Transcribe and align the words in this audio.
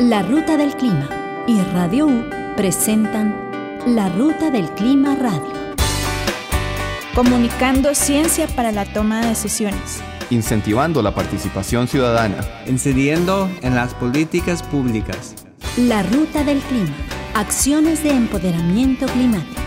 La 0.00 0.20
Ruta 0.22 0.58
del 0.58 0.76
Clima 0.76 1.08
y 1.46 1.58
Radio 1.72 2.06
U 2.06 2.24
presentan 2.54 3.34
La 3.86 4.10
Ruta 4.10 4.50
del 4.50 4.68
Clima 4.72 5.16
Radio. 5.16 5.74
Comunicando 7.14 7.94
ciencia 7.94 8.46
para 8.46 8.72
la 8.72 8.84
toma 8.84 9.22
de 9.22 9.28
decisiones. 9.28 10.02
Incentivando 10.28 11.00
la 11.00 11.14
participación 11.14 11.88
ciudadana. 11.88 12.36
Incidiendo 12.66 13.48
en 13.62 13.74
las 13.74 13.94
políticas 13.94 14.62
públicas. 14.62 15.34
La 15.78 16.02
Ruta 16.02 16.44
del 16.44 16.58
Clima. 16.58 16.94
Acciones 17.32 18.02
de 18.02 18.10
empoderamiento 18.10 19.06
climático. 19.06 19.62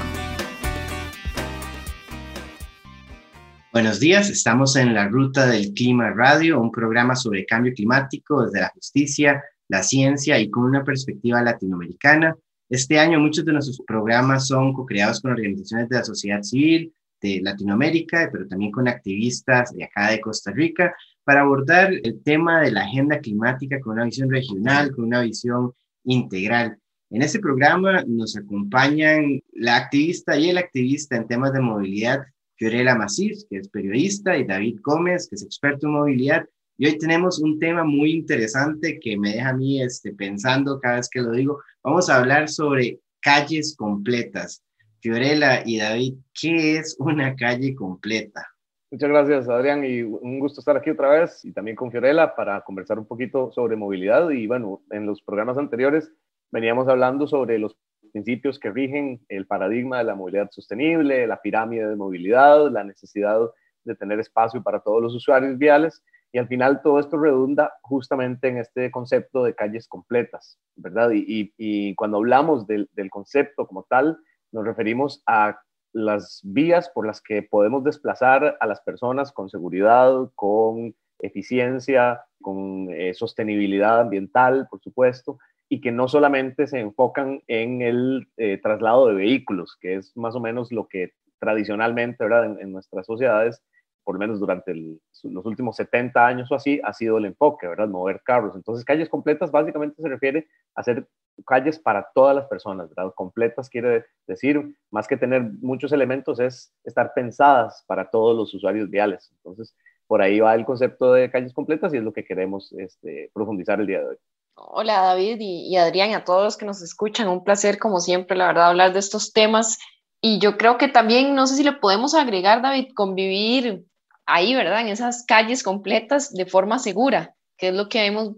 Buenos 3.73 3.99
días, 3.99 4.29
estamos 4.29 4.75
en 4.75 4.93
la 4.93 5.07
Ruta 5.07 5.47
del 5.47 5.73
Clima 5.73 6.11
Radio, 6.11 6.61
un 6.61 6.71
programa 6.71 7.15
sobre 7.15 7.47
cambio 7.47 7.73
climático 7.73 8.43
desde 8.43 8.61
la 8.61 8.69
justicia, 8.69 9.43
la 9.69 9.83
ciencia 9.83 10.39
y 10.39 10.49
con 10.49 10.65
una 10.65 10.83
perspectiva 10.83 11.41
latinoamericana. 11.41 12.35
Este 12.69 12.99
año 12.99 13.19
muchos 13.19 13.45
de 13.45 13.53
nuestros 13.53 13.81
programas 13.87 14.47
son 14.47 14.73
co-creados 14.73 15.21
con 15.21 15.31
organizaciones 15.31 15.87
de 15.87 15.95
la 15.95 16.03
sociedad 16.03 16.41
civil 16.41 16.93
de 17.21 17.39
Latinoamérica, 17.41 18.29
pero 18.31 18.47
también 18.47 18.71
con 18.71 18.87
activistas 18.87 19.73
de 19.73 19.85
acá 19.85 20.11
de 20.11 20.21
Costa 20.21 20.51
Rica, 20.51 20.93
para 21.23 21.41
abordar 21.41 21.93
el 21.93 22.21
tema 22.23 22.61
de 22.61 22.71
la 22.71 22.81
agenda 22.81 23.19
climática 23.19 23.79
con 23.79 23.93
una 23.93 24.05
visión 24.05 24.29
regional, 24.29 24.91
con 24.91 25.05
una 25.05 25.21
visión 25.21 25.73
integral. 26.03 26.77
En 27.11 27.21
este 27.21 27.39
programa 27.39 28.03
nos 28.07 28.37
acompañan 28.37 29.41
la 29.53 29.77
activista 29.77 30.37
y 30.37 30.49
el 30.49 30.57
activista 30.57 31.15
en 31.15 31.27
temas 31.27 31.53
de 31.53 31.59
movilidad, 31.59 32.21
Fiorella 32.55 32.95
Masif, 32.95 33.39
que 33.49 33.57
es 33.57 33.69
periodista, 33.69 34.37
y 34.37 34.45
David 34.45 34.79
Gómez, 34.81 35.27
que 35.27 35.35
es 35.35 35.43
experto 35.43 35.87
en 35.87 35.93
movilidad. 35.93 36.45
Y 36.81 36.85
hoy 36.85 36.97
tenemos 36.97 37.41
un 37.41 37.59
tema 37.59 37.83
muy 37.83 38.13
interesante 38.13 39.01
que 39.01 39.17
me 39.17 39.33
deja 39.33 39.49
a 39.49 39.53
mí 39.53 39.81
este, 39.81 40.13
pensando 40.13 40.79
cada 40.79 40.95
vez 40.95 41.09
que 41.09 41.19
lo 41.19 41.33
digo. 41.33 41.59
Vamos 41.83 42.09
a 42.09 42.15
hablar 42.15 42.47
sobre 42.47 43.01
calles 43.19 43.75
completas. 43.75 44.63
Fiorella 45.01 45.61
y 45.65 45.77
David, 45.77 46.13
¿qué 46.33 46.77
es 46.77 46.95
una 46.97 47.35
calle 47.35 47.75
completa? 47.75 48.47
Muchas 48.91 49.09
gracias, 49.09 49.49
Adrián, 49.49 49.83
y 49.83 50.03
un 50.03 50.39
gusto 50.39 50.61
estar 50.61 50.77
aquí 50.77 50.89
otra 50.89 51.09
vez 51.09 51.43
y 51.43 51.51
también 51.51 51.75
con 51.75 51.91
Fiorella 51.91 52.33
para 52.33 52.61
conversar 52.61 52.97
un 52.97 53.07
poquito 53.07 53.51
sobre 53.51 53.75
movilidad. 53.75 54.29
Y 54.29 54.47
bueno, 54.47 54.81
en 54.89 55.05
los 55.05 55.21
programas 55.21 55.57
anteriores 55.57 56.09
veníamos 56.49 56.87
hablando 56.87 57.27
sobre 57.27 57.59
los 57.59 57.75
principios 58.13 58.57
que 58.57 58.71
rigen 58.71 59.19
el 59.27 59.47
paradigma 59.47 59.97
de 59.97 60.05
la 60.05 60.15
movilidad 60.15 60.49
sostenible, 60.49 61.27
la 61.27 61.41
pirámide 61.41 61.89
de 61.89 61.97
movilidad, 61.97 62.71
la 62.71 62.85
necesidad 62.85 63.37
de 63.83 63.95
tener 63.95 64.21
espacio 64.21 64.63
para 64.63 64.79
todos 64.79 65.01
los 65.01 65.13
usuarios 65.13 65.57
viales 65.57 66.01
y 66.31 66.37
al 66.37 66.47
final 66.47 66.81
todo 66.81 66.99
esto 66.99 67.17
redunda 67.17 67.73
justamente 67.81 68.47
en 68.47 68.57
este 68.57 68.91
concepto 68.91 69.43
de 69.43 69.55
calles 69.55 69.87
completas, 69.87 70.59
¿verdad? 70.75 71.09
Y, 71.13 71.95
cuando 71.95 72.17
hablamos 72.17 72.67
del, 72.67 72.87
concepto 73.09 73.65
como 73.65 73.83
tal, 73.89 74.19
nos 74.51 74.65
referimos 74.65 75.23
a 75.25 75.59
las 75.91 76.41
vías 76.43 76.89
por 76.89 77.07
las 77.07 77.21
que 77.21 77.41
podemos 77.41 77.83
desplazar 77.83 78.57
a 78.59 78.67
las 78.67 78.79
personas 78.81 79.31
con 79.31 79.49
seguridad, 79.49 80.29
con 80.35 80.95
eficiencia, 81.19 82.21
con 82.41 82.89
eh, 82.91 83.13
sostenibilidad 83.15 83.99
ambiental, 83.99 84.67
por 84.69 84.81
supuesto, 84.81 85.39
y 85.67 85.81
que 85.81 85.91
no 85.91 86.07
solamente 86.07 86.67
se 86.67 86.79
enfocan 86.79 87.41
en 87.47 87.81
el 87.81 88.27
eh, 88.37 88.59
traslado 88.61 89.07
de 89.07 89.15
vehículos, 89.15 89.77
que 89.81 89.95
es 89.95 90.15
más 90.15 90.35
o 90.35 90.39
menos 90.39 90.71
lo 90.71 90.87
que 90.87 91.13
tradicionalmente, 91.39 92.23
¿verdad? 92.23 92.59
en 92.59 92.71
nuestras 92.71 93.05
sociedades 93.07 93.63
por 94.03 94.15
lo 94.15 94.19
menos 94.19 94.39
durante 94.39 94.73
los 94.75 95.45
últimos 95.45 95.75
70 95.75 96.25
años 96.25 96.51
o 96.51 96.55
así, 96.55 96.79
ha 96.83 96.93
sido 96.93 97.17
el 97.17 97.25
enfoque, 97.25 97.67
¿verdad? 97.67 97.87
Mover 97.87 98.21
carros. 98.23 98.55
Entonces, 98.55 98.85
calles 98.85 99.09
completas 99.09 99.51
básicamente 99.51 100.01
se 100.01 100.09
refiere 100.09 100.47
a 100.75 100.81
hacer 100.81 101.07
calles 101.45 101.79
para 101.79 102.09
todas 102.13 102.35
las 102.35 102.47
personas, 102.47 102.89
¿verdad? 102.89 103.13
Completas 103.15 103.69
quiere 103.69 104.05
decir, 104.27 104.75
más 104.91 105.07
que 105.07 105.17
tener 105.17 105.43
muchos 105.61 105.91
elementos, 105.91 106.39
es 106.39 106.73
estar 106.83 107.13
pensadas 107.13 107.83
para 107.87 108.09
todos 108.09 108.35
los 108.35 108.53
usuarios 108.53 108.89
viales. 108.89 109.31
Entonces, 109.37 109.75
por 110.07 110.21
ahí 110.21 110.39
va 110.39 110.55
el 110.55 110.65
concepto 110.65 111.13
de 111.13 111.29
calles 111.29 111.53
completas 111.53 111.93
y 111.93 111.97
es 111.97 112.03
lo 112.03 112.13
que 112.13 112.25
queremos 112.25 112.73
este, 112.73 113.29
profundizar 113.33 113.79
el 113.79 113.87
día 113.87 113.99
de 113.99 114.07
hoy. 114.07 114.17
Hola 114.55 115.01
David 115.01 115.37
y, 115.39 115.69
y 115.69 115.77
Adrián 115.77 116.13
a 116.13 116.25
todos 116.25 116.43
los 116.43 116.57
que 116.57 116.65
nos 116.65 116.81
escuchan, 116.81 117.29
un 117.29 117.45
placer 117.45 117.79
como 117.79 118.01
siempre, 118.01 118.35
la 118.35 118.47
verdad, 118.47 118.69
hablar 118.69 118.91
de 118.91 118.99
estos 118.99 119.31
temas. 119.31 119.77
Y 120.21 120.39
yo 120.39 120.57
creo 120.57 120.77
que 120.77 120.87
también, 120.87 121.35
no 121.35 121.47
sé 121.47 121.55
si 121.55 121.63
le 121.63 121.73
podemos 121.73 122.13
agregar, 122.13 122.61
David, 122.61 122.89
convivir 122.93 123.85
ahí, 124.25 124.53
¿verdad? 124.53 124.81
En 124.81 124.89
esas 124.89 125.25
calles 125.25 125.63
completas 125.63 126.33
de 126.33 126.45
forma 126.45 126.79
segura, 126.79 127.35
que 127.57 127.69
es 127.69 127.73
lo 127.73 127.87
que 127.89 128.05
hemos 128.05 128.35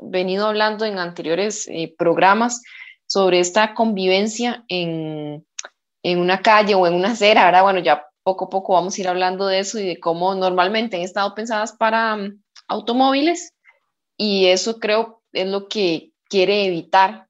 venido 0.00 0.46
hablando 0.46 0.84
en 0.84 0.98
anteriores 0.98 1.66
eh, 1.68 1.94
programas 1.96 2.62
sobre 3.06 3.40
esta 3.40 3.74
convivencia 3.74 4.64
en, 4.68 5.44
en, 6.02 6.18
una 6.18 6.42
calle 6.42 6.74
o 6.74 6.86
en 6.86 6.94
una 6.94 7.12
acera, 7.12 7.44
¿verdad? 7.44 7.62
Bueno, 7.62 7.80
ya 7.80 8.06
poco 8.22 8.46
a 8.46 8.50
poco 8.50 8.74
vamos 8.74 8.96
a 8.96 9.00
ir 9.00 9.08
hablando 9.08 9.46
de 9.46 9.60
eso 9.60 9.78
y 9.78 9.86
de 9.86 9.98
cómo 9.98 10.34
normalmente 10.34 10.96
han 10.96 11.02
estado 11.02 11.34
pensadas 11.34 11.72
para 11.72 12.14
um, 12.14 12.40
automóviles 12.68 13.54
y 14.16 14.46
eso 14.46 14.78
creo 14.78 15.22
es 15.32 15.48
lo 15.48 15.68
que 15.68 16.12
quiere 16.28 16.66
evitar 16.66 17.28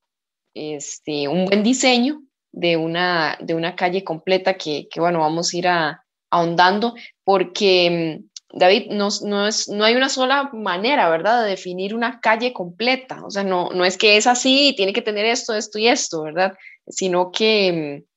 este, 0.55 1.28
un 1.28 1.47
buen 1.47 1.62
diseño 1.62 2.22
de 2.53 2.77
una, 2.77 3.37
de 3.41 3.55
una 3.55 3.77
calle 3.77 4.05
completa 4.05 4.55
que, 4.55 4.88
que 4.91 5.00
bueno, 5.00 5.21
vamos 5.21 5.53
a 5.53 5.56
ir 5.56 5.69
a, 5.69 6.05
ahondando, 6.31 6.94
porque, 7.25 8.21
mm, 8.22 8.59
David, 8.59 8.91
no, 8.91 9.09
no, 9.22 9.47
es, 9.47 9.69
no 9.69 9.84
hay 9.84 9.94
una 9.94 10.09
sola 10.09 10.50
manera, 10.53 11.09
¿verdad?, 11.09 11.44
de 11.44 11.50
definir 11.50 11.94
una 11.94 12.21
calle 12.21 12.53
completa. 12.53 13.25
O 13.25 13.31
sea, 13.31 13.44
no, 13.44 13.71
no 13.71 13.84
es 13.84 13.97
que 13.97 14.16
es 14.16 14.27
así 14.27 14.75
tiene 14.77 14.93
que 14.93 15.03
tener 15.03 15.25
esto, 15.27 15.55
esto 15.55 15.78
y 15.78 15.88
esto, 15.88 16.22
¿verdad? 16.22 16.55
Sino 16.88 17.31
que, 17.31 18.03
mm, 18.03 18.09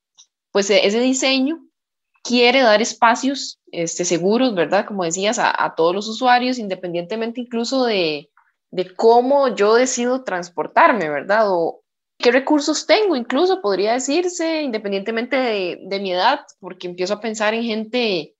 pues, 0.52 0.70
e, 0.70 0.86
ese 0.86 1.00
diseño 1.00 1.60
quiere 2.22 2.62
dar 2.62 2.82
espacios 2.82 3.60
este, 3.70 4.04
seguros, 4.04 4.54
¿verdad? 4.54 4.86
Como 4.86 5.04
decías, 5.04 5.38
a, 5.38 5.64
a 5.64 5.74
todos 5.74 5.94
los 5.94 6.08
usuarios, 6.08 6.58
independientemente 6.58 7.40
incluso 7.40 7.84
de, 7.84 8.30
de 8.70 8.92
cómo 8.96 9.54
yo 9.54 9.74
decido 9.74 10.24
transportarme, 10.24 11.08
¿verdad? 11.08 11.46
Qué 12.18 12.30
recursos 12.30 12.86
tengo, 12.86 13.16
incluso 13.16 13.60
podría 13.60 13.92
decirse, 13.92 14.62
independientemente 14.62 15.36
de, 15.36 16.00
mi 16.00 16.12
edad, 16.12 16.40
porque 16.60 16.86
empiezo 16.86 17.14
a 17.14 17.20
pensar 17.20 17.54
en 17.54 17.64
gente, 17.64 18.34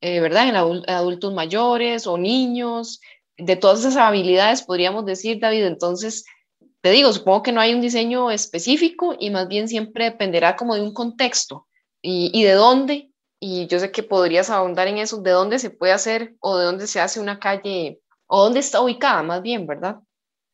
eh, 0.00 0.20
¿verdad? 0.20 0.48
En 0.48 0.56
adultos 0.56 1.32
mayores 1.34 2.06
o 2.06 2.18
niños, 2.18 3.00
de 3.36 3.56
todas 3.56 3.80
esas 3.80 3.96
habilidades, 3.96 4.62
podríamos 4.62 5.06
decir, 5.06 5.38
David. 5.40 5.66
Entonces, 5.66 6.24
te 6.80 6.90
digo, 6.90 7.12
supongo 7.12 7.42
que 7.42 7.52
no 7.52 7.60
hay 7.60 7.74
un 7.74 7.80
diseño 7.80 8.30
específico 8.30 9.14
y 9.18 9.30
más 9.30 9.48
bien 9.48 9.68
siempre 9.68 10.04
dependerá 10.04 10.56
como 10.56 10.74
de 10.74 10.82
un 10.82 10.92
contexto 10.92 11.66
y, 12.02 12.30
y 12.32 12.44
de 12.44 12.52
dónde. 12.52 13.12
Y 13.40 13.68
yo 13.68 13.78
sé 13.78 13.92
que 13.92 14.02
podrías 14.02 14.50
ahondar 14.50 14.88
en 14.88 14.98
eso, 14.98 15.22
de 15.22 15.30
dónde 15.30 15.60
se 15.60 15.70
puede 15.70 15.92
hacer 15.92 16.34
o 16.40 16.58
de 16.58 16.64
dónde 16.64 16.88
se 16.88 17.00
hace 17.00 17.20
una 17.20 17.38
calle 17.38 18.00
o 18.26 18.42
dónde 18.42 18.60
está 18.60 18.80
ubicada, 18.80 19.22
más 19.22 19.42
bien, 19.42 19.66
¿verdad? 19.66 20.00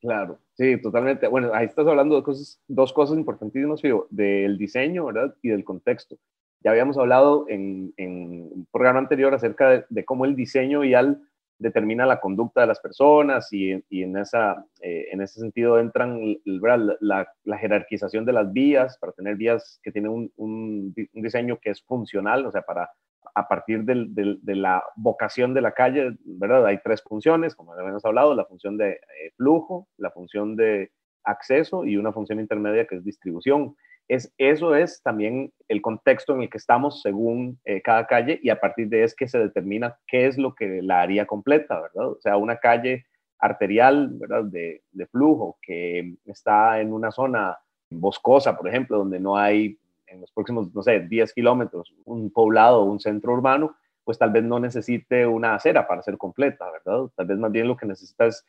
Claro. 0.01 0.39
Sí, 0.55 0.81
totalmente. 0.81 1.27
Bueno, 1.27 1.53
ahí 1.53 1.67
estás 1.67 1.87
hablando 1.87 2.17
de 2.17 2.23
cosas, 2.23 2.61
dos 2.69 2.93
cosas 2.93 3.19
importantísimas, 3.19 3.83
del 4.11 4.57
diseño, 4.57 5.07
¿verdad? 5.07 5.35
Y 5.43 5.49
del 5.49 5.65
contexto. 5.65 6.17
Ya 6.63 6.71
habíamos 6.71 6.97
hablado 6.97 7.47
en, 7.49 7.93
en 7.97 8.49
un 8.53 8.67
programa 8.73 9.01
anterior 9.01 9.35
acerca 9.35 9.85
de, 9.89 10.05
cómo 10.05 10.25
el 10.25 10.37
diseño 10.37 10.81
vial 10.81 11.21
determina 11.59 12.07
la 12.07 12.21
conducta 12.21 12.63
de 12.63 12.67
las 12.69 12.81
personas 12.81 13.53
y, 13.53 13.83
y 13.89 14.03
en, 14.03 14.17
esa, 14.17 14.65
eh, 14.81 15.09
en 15.11 15.21
ese 15.21 15.41
sentido 15.41 15.79
entran 15.79 16.37
la, 16.45 17.29
la, 17.45 17.59
jerarquización 17.59 18.25
de 18.25 18.33
las 18.33 18.53
vías 18.53 18.97
para 18.99 19.13
tener 19.13 19.37
vías 19.37 19.81
que 19.83 19.93
tienen 19.93 20.11
un, 20.11 20.33
un, 20.37 20.95
un 21.13 21.23
diseño 21.23 21.59
que 21.61 21.71
es 21.71 21.83
funcional, 21.83 22.47
o 22.47 22.51
sea, 22.51 22.63
para 22.63 22.91
a 23.35 23.49
partir 23.49 23.85
de 23.85 24.55
la 24.55 24.85
vocación 24.97 25.55
de 25.55 25.61
la 25.61 25.73
calle, 25.73 26.17
¿verdad? 26.25 26.67
Hay 26.67 26.79
tres 26.85 27.03
funciones, 27.03 27.57
como 27.57 27.73
habíamos 27.73 28.05
hablado, 28.05 28.35
la 28.35 28.45
función 28.45 28.77
de 28.77 28.93
eh, 28.93 29.33
flujo, 29.37 29.89
la 29.97 30.13
función 30.13 30.55
de 30.55 30.93
acceso 31.25 31.85
y 31.85 31.97
una 31.97 32.13
función 32.13 32.39
intermedia 32.39 32.87
que 32.87 32.97
es 32.97 33.05
distribución. 33.05 33.75
Es, 34.07 34.33
eso 34.39 34.77
es 34.77 35.03
también 35.03 35.53
el 35.67 35.83
contexto 35.83 36.35
en 36.35 36.43
el 36.43 36.51
que 36.51 36.59
estamos 36.59 37.03
según 37.03 37.59
eh, 37.65 37.83
cada 37.83 38.07
calle 38.07 38.39
y 38.41 38.51
a 38.51 38.61
partir 38.61 38.89
de 38.89 39.03
es 39.03 39.17
que 39.17 39.27
se 39.27 39.39
determina 39.39 39.99
qué 40.07 40.27
es 40.27 40.39
lo 40.39 40.55
que 40.55 40.81
la 40.83 41.01
haría 41.01 41.27
completa, 41.27 41.81
¿verdad? 41.81 42.11
O 42.11 42.21
sea, 42.21 42.37
una 42.37 42.59
calle 42.59 43.07
arterial, 43.41 44.11
¿verdad? 44.13 44.45
De 44.45 44.81
flujo 45.11 45.59
que 45.61 46.15
está 46.27 46.81
en 46.81 46.93
una 46.93 47.11
zona 47.11 47.59
boscosa, 47.91 48.57
por 48.57 48.69
ejemplo, 48.69 48.99
donde 48.99 49.19
no 49.19 49.37
hay 49.37 49.79
en 50.07 50.21
los 50.21 50.31
próximos, 50.33 50.75
no 50.75 50.83
sé, 50.83 51.01
10 51.01 51.33
kilómetros, 51.33 51.95
un 52.05 52.31
poblado 52.31 52.83
un 52.85 53.01
centro 53.01 53.33
urbano, 53.33 53.77
pues 54.05 54.19
tal 54.19 54.31
vez 54.31 54.45
no 54.45 54.61
necesite 54.61 55.27
una 55.27 55.55
acera 55.55 55.87
para 55.87 56.03
ser 56.03 56.19
completa, 56.19 56.71
¿verdad? 56.71 57.09
Tal 57.17 57.27
vez 57.27 57.39
más 57.39 57.51
bien 57.51 57.67
lo 57.67 57.77
que 57.77 57.87
necesita 57.87 58.27
es, 58.27 58.45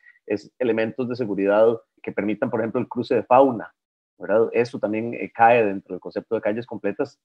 elementos 0.58 1.08
de 1.08 1.16
seguridad 1.16 1.80
que 2.02 2.12
permitan, 2.12 2.50
por 2.50 2.60
ejemplo, 2.60 2.80
el 2.80 2.88
cruce 2.88 3.14
de 3.14 3.22
fauna, 3.22 3.74
¿verdad? 4.18 4.48
Eso 4.52 4.78
también 4.78 5.14
eh, 5.14 5.30
cae 5.34 5.64
dentro 5.64 5.94
del 5.94 6.00
concepto 6.00 6.34
de 6.34 6.40
calles 6.40 6.66
completas, 6.66 7.18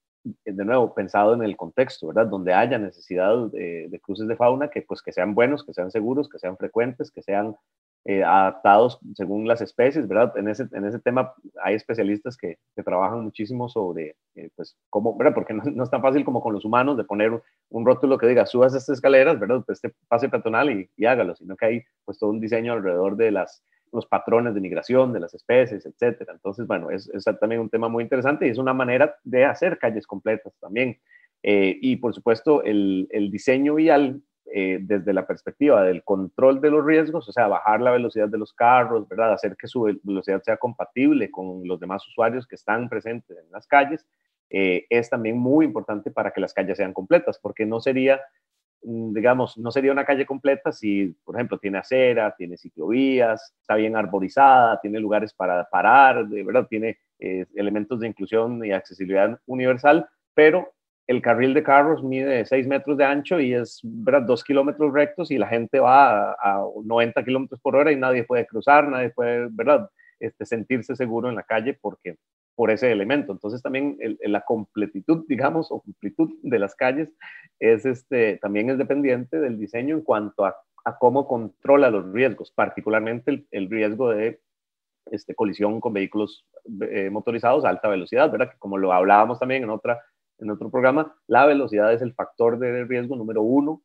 eh, 0.45 0.54
de 0.54 0.66
nuevo, 0.66 0.94
pensado 0.94 1.33
en 1.33 1.44
el 1.44 1.57
contexto, 1.57 2.07
¿verdad? 2.07 2.28
Donde 2.28 2.54
haya 2.54 2.78
necesidad 2.78 3.48
de, 3.48 3.88
de, 3.89 4.00
cruces 4.00 4.28
de 4.28 4.36
fauna 4.36 4.69
que, 4.69 4.81
pues, 4.81 5.01
que 5.01 5.12
sean 5.12 5.36
buenos, 5.36 5.66
que 5.66 5.74
sean 5.74 5.92
seguros, 5.92 6.30
que 6.30 6.39
sean 6.39 6.57
frecuentes, 6.57 7.12
que 7.12 7.22
sean 7.22 7.56
eh, 8.03 8.24
adaptados 8.24 9.00
según 9.13 9.48
las 9.48 9.62
especies, 9.62 10.07
¿verdad? 10.07 10.36
En 10.36 10.48
ese, 10.48 10.68
en 10.71 10.86
ese 10.86 10.98
tema 11.00 11.36
hay 11.63 11.75
especialistas 11.75 12.36
que, 12.36 12.57
que 12.75 12.81
trabajan 12.81 13.24
muchísimo 13.24 13.69
sobre, 13.69 14.15
eh, 14.33 14.50
pues, 14.56 14.75
cómo, 14.89 15.15
¿verdad? 15.15 15.36
Porque 15.36 15.53
no, 15.53 15.62
no, 15.63 15.83
es 15.83 15.89
tan 15.92 16.01
fácil 16.01 16.25
como 16.25 16.42
con 16.42 16.51
los 16.51 16.65
humanos 16.65 16.98
de 16.98 17.03
poner 17.03 17.31
un, 17.69 17.86
rótulo 17.86 18.18
que 18.18 18.25
diga, 18.25 18.48
subas 18.48 18.74
estas 18.74 18.98
escaleras, 18.98 19.39
¿verdad? 19.39 19.62
Pues 19.63 19.83
este 19.83 19.95
pase 20.07 20.30
peatonal 20.30 20.71
y, 20.71 20.89
y, 20.98 21.06
hágalo, 21.06 21.36
sino 21.36 21.56
que 21.56 21.65
hay, 21.65 21.83
pues, 22.03 22.18
todo 22.18 22.31
un 22.31 22.39
diseño 22.39 22.74
alrededor 22.74 23.18
de 23.18 23.30
las, 23.30 23.63
los 23.92 24.07
patrones 24.07 24.56
de 24.56 24.62
migración 24.62 25.13
de 25.13 25.19
las 25.19 25.36
especies, 25.36 25.86
etcétera. 25.86 26.33
Entonces, 26.33 26.65
bueno, 26.65 26.89
es, 26.89 27.07
es 27.09 27.24
también 27.39 27.62
un 27.62 27.69
tema 27.69 27.88
muy 27.88 28.04
interesante 28.04 28.47
y 28.47 28.50
es 28.50 28.57
una 28.57 28.74
manera 28.74 29.15
de 29.24 29.45
hacer 29.45 29.77
calles 29.77 30.07
completas 30.07 30.54
también. 30.59 31.00
Eh, 31.44 31.77
y, 31.80 31.97
por 31.97 32.15
supuesto, 32.15 32.63
el, 32.63 33.07
el 33.12 33.30
diseño 33.30 33.75
vial 33.75 34.24
eh, 34.53 34.80
desde 34.81 35.13
la 35.13 35.25
perspectiva 35.25 35.83
del 35.83 36.03
control 36.03 36.59
de 36.59 36.69
los 36.69 36.86
riesgos, 36.86 37.30
o 37.30 37.31
sea, 37.31 37.48
bajar 37.48 37.80
la 37.80 37.92
velocidad 37.92 38.27
de 38.27 38.38
los 38.38 38.51
carros, 38.53 39.07
¿verdad? 39.07 39.31
Hacer 39.31 39.56
que 39.56 39.68
su 39.68 39.83
velocidad 40.03 40.42
sea 40.44 40.57
compatible 40.57 41.31
con 41.31 41.65
los 41.65 41.80
demás 41.80 42.06
usuarios 42.06 42.45
que 42.45 42.56
están 42.56 42.89
presentes 42.89 43.38
en 43.38 43.50
las 43.50 43.65
calles, 43.65 44.06
eh, 44.50 44.86
es 44.89 45.09
también 45.09 45.38
muy 45.38 45.65
importante 45.65 46.12
para 46.12 46.31
que 46.31 46.42
las 46.42 46.53
calles 46.53 46.75
sean 46.75 46.92
completas, 46.92 47.39
porque 47.39 47.65
no 47.65 47.80
sería, 47.80 48.19
mm, 48.83 49.13
digamos, 49.13 49.57
no 49.57 49.71
sería 49.71 49.94
una 49.94 50.03
calle 50.03 50.25
completa 50.25 50.74
si, 50.74 51.15
por 51.24 51.36
ejemplo, 51.36 51.57
tiene 51.57 51.77
acera, 51.77 52.36
tiene 52.38 52.57
ciclovías, 52.57 53.54
está 53.62 53.75
bien 53.75 53.95
arborizada, 53.95 54.81
tiene 54.81 55.00
lugares 55.00 55.33
para 55.33 55.63
parar, 55.69 56.27
¿verdad? 56.27 56.68
Tiene 56.69 56.97
eh, 57.19 57.45
elementos 57.56 58.01
de 58.01 58.07
inclusión 58.07 58.65
y 58.65 58.74
accesibilidad 58.74 59.39
universal, 59.45 60.09
pero 60.33 60.74
el 61.11 61.21
carril 61.21 61.53
de 61.53 61.61
carros 61.61 62.01
mide 62.01 62.45
6 62.45 62.67
metros 62.67 62.97
de 62.97 63.03
ancho 63.03 63.39
y 63.39 63.53
es 63.53 63.81
¿verdad? 63.83 64.21
2 64.21 64.43
kilómetros 64.43 64.93
rectos 64.93 65.29
y 65.29 65.37
la 65.37 65.47
gente 65.47 65.79
va 65.79 66.31
a, 66.31 66.63
90 66.83 67.23
kilómetros 67.25 67.59
por 67.59 67.75
hora 67.75 67.91
y 67.91 67.97
nadie 67.97 68.23
puede 68.23 68.47
cruzar, 68.47 68.87
nadie 68.87 69.09
puede 69.09 69.47
¿verdad? 69.51 69.89
Este, 70.19 70.45
sentirse 70.45 70.95
seguro 70.95 71.29
en 71.29 71.35
la 71.35 71.43
calle 71.43 71.77
porque, 71.79 72.15
por 72.55 72.71
ese 72.71 72.91
elemento. 72.91 73.33
Entonces 73.33 73.61
también 73.61 73.97
la 74.21 74.41
completitud, 74.41 75.25
digamos, 75.27 75.69
o 75.71 75.81
completud 75.81 76.31
de 76.43 76.59
las 76.59 76.75
calles 76.75 77.09
es, 77.59 77.85
este, 77.85 78.37
también 78.37 78.69
es 78.69 78.77
dependiente 78.77 79.39
del 79.39 79.59
diseño 79.59 79.95
en 79.95 80.01
cuanto 80.03 80.45
a, 80.45 80.55
cómo 80.99 81.27
controla 81.27 81.91
los 81.91 82.11
riesgos, 82.11 82.51
particularmente 82.55 83.45
el, 83.51 83.69
riesgo 83.69 84.09
de 84.09 84.39
este, 85.11 85.35
colisión 85.35 85.79
con 85.79 85.93
vehículos 85.93 86.47
eh, 86.89 87.09
motorizados 87.11 87.65
a 87.65 87.69
alta 87.69 87.87
velocidad, 87.87 88.31
¿verdad? 88.31 88.51
Que 88.51 88.57
como 88.57 88.77
lo 88.77 88.91
hablábamos 88.93 89.39
también 89.39 89.63
en 89.63 89.69
otra 89.69 89.99
en 90.41 90.51
otro 90.51 90.69
programa, 90.69 91.15
la 91.27 91.45
velocidad 91.45 91.93
es 91.93 92.01
el 92.01 92.13
factor 92.13 92.59
de 92.59 92.83
riesgo 92.85 93.15
número 93.15 93.41
uno. 93.41 93.81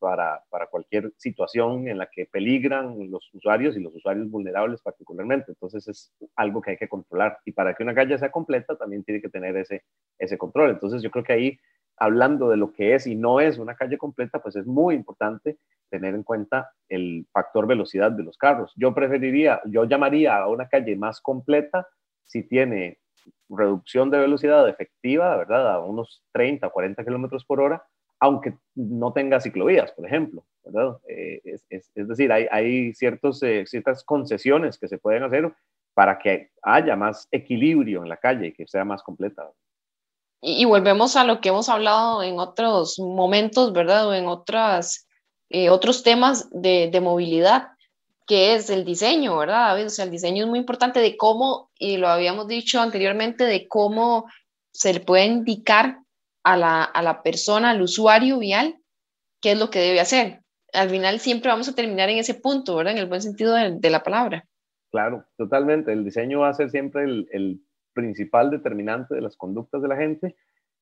Para, 0.00 0.42
para 0.50 0.66
cualquier 0.66 1.12
situación 1.16 1.86
en 1.86 1.98
la 1.98 2.08
que 2.10 2.26
peligran 2.26 3.08
los 3.08 3.32
usuarios 3.32 3.76
y 3.76 3.80
los 3.80 3.94
usuarios 3.94 4.28
vulnerables 4.28 4.82
particularmente. 4.82 5.52
Entonces 5.52 5.86
es 5.86 6.12
algo 6.34 6.60
que 6.60 6.72
hay 6.72 6.76
que 6.76 6.88
controlar. 6.88 7.38
Y 7.44 7.52
para 7.52 7.72
que 7.72 7.84
una 7.84 7.94
calle 7.94 8.18
sea 8.18 8.32
completa 8.32 8.76
también 8.76 9.04
tiene 9.04 9.20
que 9.22 9.28
tener 9.28 9.56
ese, 9.56 9.84
ese 10.18 10.36
control. 10.38 10.70
Entonces 10.70 11.02
yo 11.02 11.10
creo 11.12 11.22
que 11.22 11.34
ahí, 11.34 11.58
hablando 11.96 12.48
de 12.48 12.56
lo 12.56 12.72
que 12.72 12.96
es 12.96 13.06
y 13.06 13.14
no 13.14 13.38
es 13.38 13.58
una 13.58 13.76
calle 13.76 13.96
completa, 13.96 14.42
pues 14.42 14.56
es 14.56 14.66
muy 14.66 14.96
importante 14.96 15.58
tener 15.88 16.16
en 16.16 16.24
cuenta 16.24 16.72
el 16.88 17.24
factor 17.30 17.68
velocidad 17.68 18.10
de 18.10 18.24
los 18.24 18.36
carros. 18.36 18.72
Yo 18.74 18.92
preferiría, 18.92 19.60
yo 19.66 19.84
llamaría 19.84 20.36
a 20.36 20.48
una 20.48 20.68
calle 20.68 20.96
más 20.96 21.20
completa 21.20 21.86
si 22.24 22.42
tiene 22.42 22.98
reducción 23.48 24.10
de 24.10 24.18
velocidad 24.18 24.68
efectiva, 24.68 25.36
¿verdad? 25.36 25.74
A 25.74 25.78
unos 25.80 26.22
30 26.32 26.66
o 26.66 26.72
40 26.72 27.04
kilómetros 27.04 27.44
por 27.44 27.60
hora, 27.60 27.84
aunque 28.20 28.54
no 28.74 29.12
tenga 29.12 29.40
ciclovías, 29.40 29.92
por 29.92 30.06
ejemplo, 30.06 30.44
¿verdad? 30.64 30.98
Eh, 31.08 31.40
es, 31.44 31.90
decir, 31.94 32.32
hay, 32.32 32.48
eh, 32.50 32.94
ciertas 32.94 34.04
concesiones 34.04 34.78
que 34.78 34.88
se 34.88 34.98
pueden 34.98 35.22
hacer 35.22 35.52
para 35.94 36.18
que 36.18 36.50
haya 36.62 36.96
más 36.96 37.28
equilibrio 37.30 38.02
en 38.02 38.08
la 38.08 38.16
calle 38.16 38.48
y 38.48 38.52
que 38.52 38.66
sea 38.66 38.84
más 38.84 39.02
completa. 39.02 39.50
Y, 40.40 40.64
volvemos 40.64 41.16
a 41.16 41.24
lo 41.24 41.40
que 41.40 41.50
hemos 41.50 41.68
hablado 41.68 42.22
en 42.22 42.38
otros 42.38 42.98
momentos, 42.98 43.72
¿verdad? 43.72 44.08
O 44.08 44.14
en 44.14 44.26
otras, 44.26 45.06
eh, 45.48 45.70
otros 45.70 46.02
temas 46.02 46.50
de 46.50 47.00
movilidad 47.00 47.73
que 48.26 48.54
es 48.54 48.70
el 48.70 48.84
diseño, 48.84 49.36
¿verdad, 49.36 49.68
David? 49.68 49.86
O 49.86 49.90
sea, 49.90 50.04
el 50.04 50.10
diseño 50.10 50.44
es 50.44 50.50
muy 50.50 50.58
importante 50.58 51.00
de 51.00 51.16
cómo, 51.16 51.70
y 51.78 51.96
lo 51.96 52.08
habíamos 52.08 52.48
dicho 52.48 52.80
anteriormente, 52.80 53.44
de 53.44 53.68
cómo 53.68 54.26
se 54.72 54.94
le 54.94 55.00
puede 55.00 55.26
indicar 55.26 55.98
a 56.42 56.56
la, 56.56 56.82
a 56.82 57.02
la 57.02 57.22
persona, 57.22 57.70
al 57.70 57.82
usuario 57.82 58.38
vial, 58.38 58.76
qué 59.40 59.52
es 59.52 59.58
lo 59.58 59.70
que 59.70 59.80
debe 59.80 60.00
hacer. 60.00 60.40
Al 60.72 60.90
final 60.90 61.20
siempre 61.20 61.50
vamos 61.50 61.68
a 61.68 61.74
terminar 61.74 62.08
en 62.08 62.18
ese 62.18 62.34
punto, 62.34 62.76
¿verdad? 62.76 62.94
En 62.94 62.98
el 62.98 63.08
buen 63.08 63.22
sentido 63.22 63.54
de, 63.54 63.90
la 63.90 64.02
palabra. 64.02 64.44
Claro, 64.90 65.24
totalmente. 65.36 65.92
El 65.92 66.04
diseño 66.04 66.40
va 66.40 66.48
a 66.48 66.54
ser 66.54 66.70
siempre 66.70 67.04
el, 67.04 67.28
el 67.30 67.60
principal 67.92 68.50
determinante 68.50 69.14
de 69.14 69.20
las 69.20 69.36
conductas 69.36 69.82
de 69.82 69.88
la 69.88 69.96
gente 69.96 70.36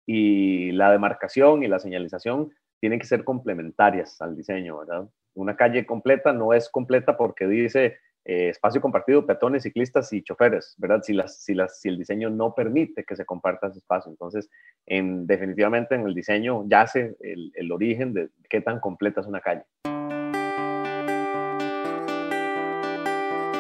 y 0.07 0.73
la 0.73 0.91
demarcación 0.91 1.63
y 1.63 1.69
la 1.69 1.79
señalización 1.79 2.51
tienen 2.81 2.99
que 2.99 3.07
ser 3.07 3.25
complementarias 3.25 4.21
al 4.21 4.37
diseño, 4.37 4.79
¿verdad? 4.79 5.09
Una 5.35 5.57
calle 5.57 5.87
completa 5.87 6.33
no 6.33 6.53
es 6.53 6.69
completa 6.69 7.17
porque 7.17 7.47
dice 7.47 7.99
eh, 8.25 8.51
espacio 8.51 8.81
compartido, 8.81 9.27
peatones, 9.27 9.65
ciclistas 9.65 10.13
y 10.13 10.23
choferes, 10.23 10.77
¿verdad? 10.79 11.03
Si, 11.03 11.13
las, 11.13 11.43
si, 11.43 11.55
las, 11.55 11.81
si 11.81 11.89
el 11.89 11.99
diseño 11.99 12.31
no 12.31 12.55
permite 12.55 13.05
que 13.05 13.17
se 13.17 13.25
comparta 13.25 13.67
ese 13.67 13.79
espacio. 13.79 14.13
Entonces, 14.13 14.49
en, 14.87 15.27
definitivamente 15.27 15.97
en 15.97 16.07
el 16.07 16.15
diseño 16.15 16.65
yace 16.69 17.17
el, 17.21 17.51
el 17.55 17.73
origen 17.73 18.15
de 18.15 18.29
qué 18.49 18.61
tan 18.61 18.79
completa 18.79 19.23
es 19.23 19.27
una 19.27 19.41
calle. 19.41 19.65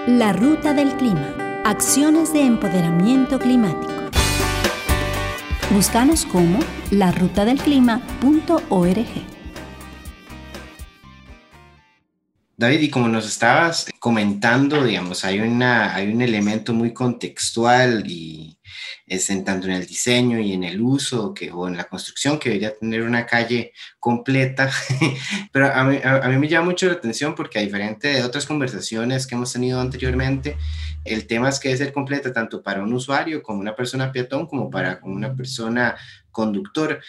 La 0.06 0.32
ruta 0.32 0.74
del 0.74 0.96
clima. 0.96 1.62
Acciones 1.64 2.32
de 2.32 2.42
empoderamiento 2.42 3.38
climático. 3.38 3.92
Búscanos 5.72 6.26
como 6.26 6.58
larutadelclima.org. 6.90 9.31
David, 12.62 12.80
y 12.80 12.90
como 12.90 13.08
nos 13.08 13.26
estabas 13.26 13.90
comentando, 13.98 14.84
digamos, 14.84 15.24
hay, 15.24 15.40
una, 15.40 15.96
hay 15.96 16.12
un 16.12 16.22
elemento 16.22 16.72
muy 16.72 16.94
contextual 16.94 18.04
y 18.06 18.56
es 19.04 19.30
en 19.30 19.42
tanto 19.42 19.66
en 19.66 19.72
el 19.72 19.84
diseño 19.84 20.38
y 20.38 20.52
en 20.52 20.62
el 20.62 20.80
uso 20.80 21.34
que, 21.34 21.50
o 21.50 21.66
en 21.66 21.76
la 21.76 21.88
construcción 21.88 22.38
que 22.38 22.50
debería 22.50 22.78
tener 22.78 23.02
una 23.02 23.26
calle 23.26 23.72
completa, 23.98 24.70
pero 25.52 25.74
a 25.74 25.82
mí, 25.82 25.98
a, 26.04 26.18
a 26.18 26.28
mí 26.28 26.38
me 26.38 26.46
llama 26.46 26.66
mucho 26.66 26.86
la 26.86 26.92
atención 26.92 27.34
porque 27.34 27.58
a 27.58 27.62
diferente 27.62 28.06
de 28.06 28.22
otras 28.22 28.46
conversaciones 28.46 29.26
que 29.26 29.34
hemos 29.34 29.52
tenido 29.52 29.80
anteriormente, 29.80 30.56
el 31.04 31.26
tema 31.26 31.48
es 31.48 31.58
que 31.58 31.70
debe 31.70 31.78
ser 31.78 31.92
completa 31.92 32.32
tanto 32.32 32.62
para 32.62 32.84
un 32.84 32.92
usuario 32.92 33.42
como 33.42 33.58
una 33.58 33.74
persona 33.74 34.12
peatón 34.12 34.46
como 34.46 34.70
para 34.70 35.00
una 35.02 35.34
persona 35.34 35.96
conductor. 36.30 37.00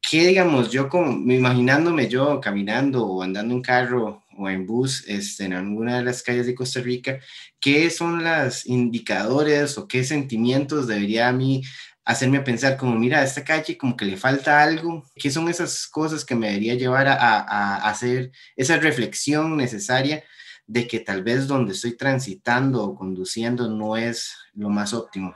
¿Qué 0.00 0.26
digamos 0.26 0.70
yo 0.70 0.88
como 0.88 1.30
imaginándome 1.30 2.08
yo 2.08 2.40
caminando 2.40 3.06
o 3.06 3.22
andando 3.22 3.54
en 3.54 3.60
carro 3.60 4.22
o 4.36 4.48
en 4.48 4.66
bus 4.66 5.04
este, 5.06 5.44
en 5.44 5.52
alguna 5.52 5.96
de 5.96 6.04
las 6.04 6.22
calles 6.22 6.46
de 6.46 6.54
Costa 6.54 6.80
Rica, 6.80 7.18
qué 7.60 7.90
son 7.90 8.24
los 8.24 8.66
indicadores 8.66 9.78
o 9.78 9.86
qué 9.86 10.04
sentimientos 10.04 10.86
debería 10.86 11.28
a 11.28 11.32
mí 11.32 11.62
hacerme 12.04 12.40
pensar 12.40 12.76
como, 12.76 12.96
mira, 12.98 13.22
esta 13.22 13.44
calle 13.44 13.78
como 13.78 13.96
que 13.96 14.04
le 14.04 14.16
falta 14.16 14.62
algo, 14.62 15.04
qué 15.14 15.30
son 15.30 15.48
esas 15.48 15.86
cosas 15.86 16.24
que 16.24 16.34
me 16.34 16.48
debería 16.48 16.74
llevar 16.74 17.06
a, 17.06 17.14
a, 17.14 17.40
a 17.40 17.90
hacer 17.90 18.32
esa 18.56 18.76
reflexión 18.78 19.56
necesaria 19.56 20.24
de 20.66 20.86
que 20.86 21.00
tal 21.00 21.22
vez 21.22 21.46
donde 21.46 21.72
estoy 21.72 21.96
transitando 21.96 22.82
o 22.82 22.94
conduciendo 22.94 23.68
no 23.68 23.96
es 23.96 24.34
lo 24.54 24.68
más 24.68 24.94
óptimo. 24.94 25.34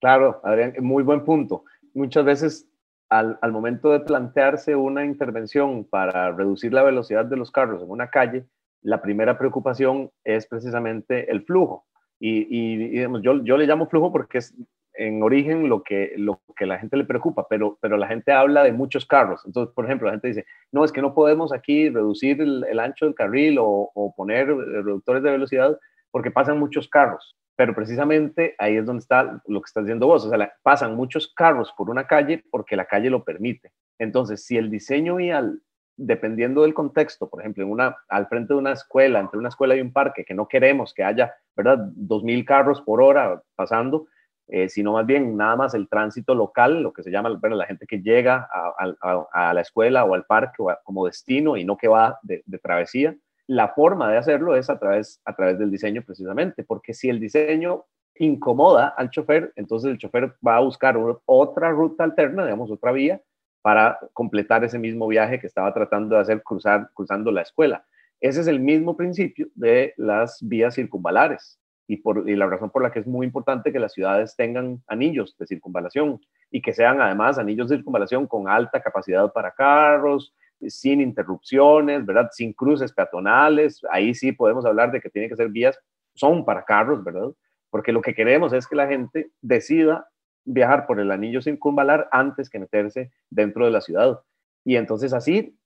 Claro, 0.00 0.40
Adrián, 0.44 0.74
muy 0.80 1.02
buen 1.02 1.24
punto. 1.24 1.64
Muchas 1.94 2.24
veces 2.24 2.66
al, 3.14 3.38
al, 3.40 3.52
momento 3.52 3.92
de 3.92 4.00
plantearse 4.00 4.74
una 4.74 5.04
intervención 5.04 5.84
para 5.84 6.32
reducir 6.32 6.72
la 6.72 6.82
velocidad 6.82 7.24
de 7.24 7.36
los 7.36 7.52
carros 7.52 7.82
en 7.82 7.90
una 7.90 8.08
calle, 8.08 8.44
la 8.82 9.00
primera 9.00 9.38
preocupación 9.38 10.10
es 10.24 10.46
precisamente 10.46 11.30
el 11.30 11.44
flujo. 11.44 11.86
Y, 12.18 12.42
y, 12.50 12.74
y 12.74 12.88
digamos, 12.90 13.22
yo, 13.22 13.42
yo, 13.44 13.56
le 13.56 13.66
llamo 13.66 13.86
flujo 13.86 14.10
porque 14.10 14.38
es 14.38 14.54
en 14.94 15.22
origen 15.22 15.68
lo 15.68 15.82
que, 15.82 16.12
lo 16.16 16.40
que 16.56 16.66
la 16.66 16.78
gente 16.78 16.96
le 16.96 17.04
preocupa, 17.04 17.46
pero, 17.48 17.78
pero 17.80 17.96
la 17.96 18.08
gente 18.08 18.32
habla 18.32 18.64
de 18.64 18.72
muchos 18.72 19.06
carros. 19.06 19.42
Entonces, 19.46 19.72
por 19.74 19.84
ejemplo, 19.84 20.06
la 20.06 20.14
gente 20.14 20.28
dice, 20.28 20.46
no, 20.72 20.84
es 20.84 20.90
que 20.90 21.02
no 21.02 21.14
podemos 21.14 21.52
aquí 21.52 21.88
reducir 21.90 22.40
el, 22.40 22.64
el 22.64 22.80
ancho 22.80 23.04
del 23.04 23.14
carril 23.14 23.58
o, 23.58 23.90
o, 23.94 24.14
poner 24.14 24.48
reductores 24.48 25.22
de 25.22 25.30
velocidad 25.30 25.78
porque 26.10 26.30
pasan 26.30 26.58
muchos 26.58 26.88
carros. 26.88 27.36
Pero 27.56 27.74
precisamente 27.74 28.54
ahí 28.58 28.76
es 28.76 28.84
donde 28.84 29.00
está 29.00 29.40
lo 29.46 29.60
que 29.60 29.66
estás 29.66 29.84
diciendo 29.84 30.06
vos. 30.06 30.24
O 30.24 30.30
sea, 30.30 30.52
pasan 30.62 30.96
muchos 30.96 31.32
carros 31.34 31.72
por 31.76 31.90
una 31.90 32.06
calle 32.06 32.44
porque 32.50 32.76
la 32.76 32.86
calle 32.86 33.10
lo 33.10 33.24
permite. 33.24 33.72
Entonces, 33.98 34.44
si 34.44 34.56
el 34.56 34.70
diseño 34.70 35.16
vial, 35.16 35.60
dependiendo 35.96 36.62
del 36.62 36.74
contexto, 36.74 37.28
por 37.28 37.40
ejemplo, 37.40 37.62
en 37.62 37.70
una, 37.70 37.96
al 38.08 38.26
frente 38.26 38.54
de 38.54 38.58
una 38.58 38.72
escuela, 38.72 39.20
entre 39.20 39.38
una 39.38 39.50
escuela 39.50 39.76
y 39.76 39.80
un 39.80 39.92
parque, 39.92 40.24
que 40.24 40.34
no 40.34 40.48
queremos 40.48 40.92
que 40.92 41.04
haya, 41.04 41.32
¿verdad?, 41.54 41.78
2.000 41.96 42.44
carros 42.44 42.80
por 42.82 43.00
hora 43.00 43.40
pasando, 43.54 44.08
eh, 44.48 44.68
sino 44.68 44.92
más 44.94 45.06
bien 45.06 45.36
nada 45.36 45.56
más 45.56 45.74
el 45.74 45.88
tránsito 45.88 46.34
local, 46.34 46.82
lo 46.82 46.92
que 46.92 47.02
se 47.02 47.10
llama 47.10 47.30
bueno, 47.40 47.56
la 47.56 47.66
gente 47.66 47.86
que 47.86 48.02
llega 48.02 48.48
a, 48.50 49.54
la 49.54 49.60
escuela 49.60 50.04
o 50.04 50.14
al 50.14 50.24
parque 50.24 50.56
o 50.58 50.74
como 50.82 51.06
destino 51.06 51.56
y 51.56 51.64
no 51.64 51.76
que 51.76 51.88
va 51.88 52.18
de 52.22 52.58
travesía. 52.60 53.16
La 53.46 53.68
forma 53.68 54.10
de 54.10 54.18
hacerlo 54.18 54.56
es 54.56 54.70
a 54.70 54.78
través, 54.78 55.20
a 55.24 55.34
través 55.34 55.58
del 55.58 55.70
diseño 55.70 56.02
precisamente, 56.02 56.64
porque 56.64 56.94
si 56.94 57.08
el 57.08 57.20
diseño 57.20 57.84
incomoda 58.16 58.88
al 58.96 59.10
chofer, 59.10 59.52
entonces 59.56 59.90
el 59.90 59.98
chofer 59.98 60.34
va 60.46 60.56
a 60.56 60.60
buscar 60.60 60.96
otra 61.26 61.70
ruta 61.70 62.04
alterna, 62.04 62.44
digamos, 62.44 62.70
otra 62.70 62.92
vía, 62.92 63.20
para 63.62 63.98
completar 64.12 64.62
ese 64.62 64.78
mismo 64.78 65.08
viaje 65.08 65.40
que 65.40 65.46
estaba 65.46 65.72
tratando 65.72 66.16
de 66.16 66.22
hacer 66.22 66.42
cruzar, 66.42 66.90
cruzando 66.94 67.30
la 67.32 67.42
escuela. 67.42 67.84
Ese 68.20 68.40
es 68.40 68.46
el 68.46 68.60
mismo 68.60 68.96
principio 68.96 69.48
de 69.54 69.94
las 69.96 70.38
vías 70.42 70.74
circunvalares 70.74 71.58
y, 71.86 71.96
por, 71.96 72.28
y 72.28 72.36
la 72.36 72.46
razón 72.46 72.70
por 72.70 72.82
la 72.82 72.92
que 72.92 73.00
es 73.00 73.06
muy 73.06 73.26
importante 73.26 73.72
que 73.72 73.78
las 73.78 73.92
ciudades 73.92 74.36
tengan 74.36 74.82
anillos 74.86 75.36
de 75.38 75.46
circunvalación 75.46 76.20
y 76.50 76.62
que 76.62 76.72
sean 76.72 77.00
además 77.00 77.38
anillos 77.38 77.68
de 77.68 77.76
circunvalación 77.76 78.26
con 78.26 78.48
alta 78.48 78.80
capacidad 78.80 79.32
para 79.32 79.52
carros, 79.52 80.34
sin 80.68 81.00
interrupciones, 81.00 82.04
¿verdad? 82.04 82.28
Sin 82.32 82.52
cruces 82.52 82.92
peatonales. 82.92 83.80
Ahí 83.90 84.14
sí 84.14 84.32
podemos 84.32 84.64
hablar 84.64 84.92
de 84.92 85.00
que 85.00 85.10
tiene 85.10 85.28
que 85.28 85.36
ser 85.36 85.48
vías, 85.48 85.78
son 86.14 86.44
para 86.44 86.64
carros, 86.64 87.02
¿verdad? 87.02 87.30
Porque 87.70 87.92
lo 87.92 88.00
que 88.00 88.14
queremos 88.14 88.52
es 88.52 88.66
que 88.66 88.76
la 88.76 88.86
gente 88.86 89.30
decida 89.40 90.08
viajar 90.44 90.86
por 90.86 91.00
el 91.00 91.10
anillo 91.10 91.40
circunvalar 91.40 92.08
antes 92.12 92.50
que 92.50 92.58
meterse 92.58 93.10
dentro 93.30 93.64
de 93.64 93.70
la 93.70 93.80
ciudad. 93.80 94.20
Y 94.64 94.76
entonces 94.76 95.12
así 95.12 95.58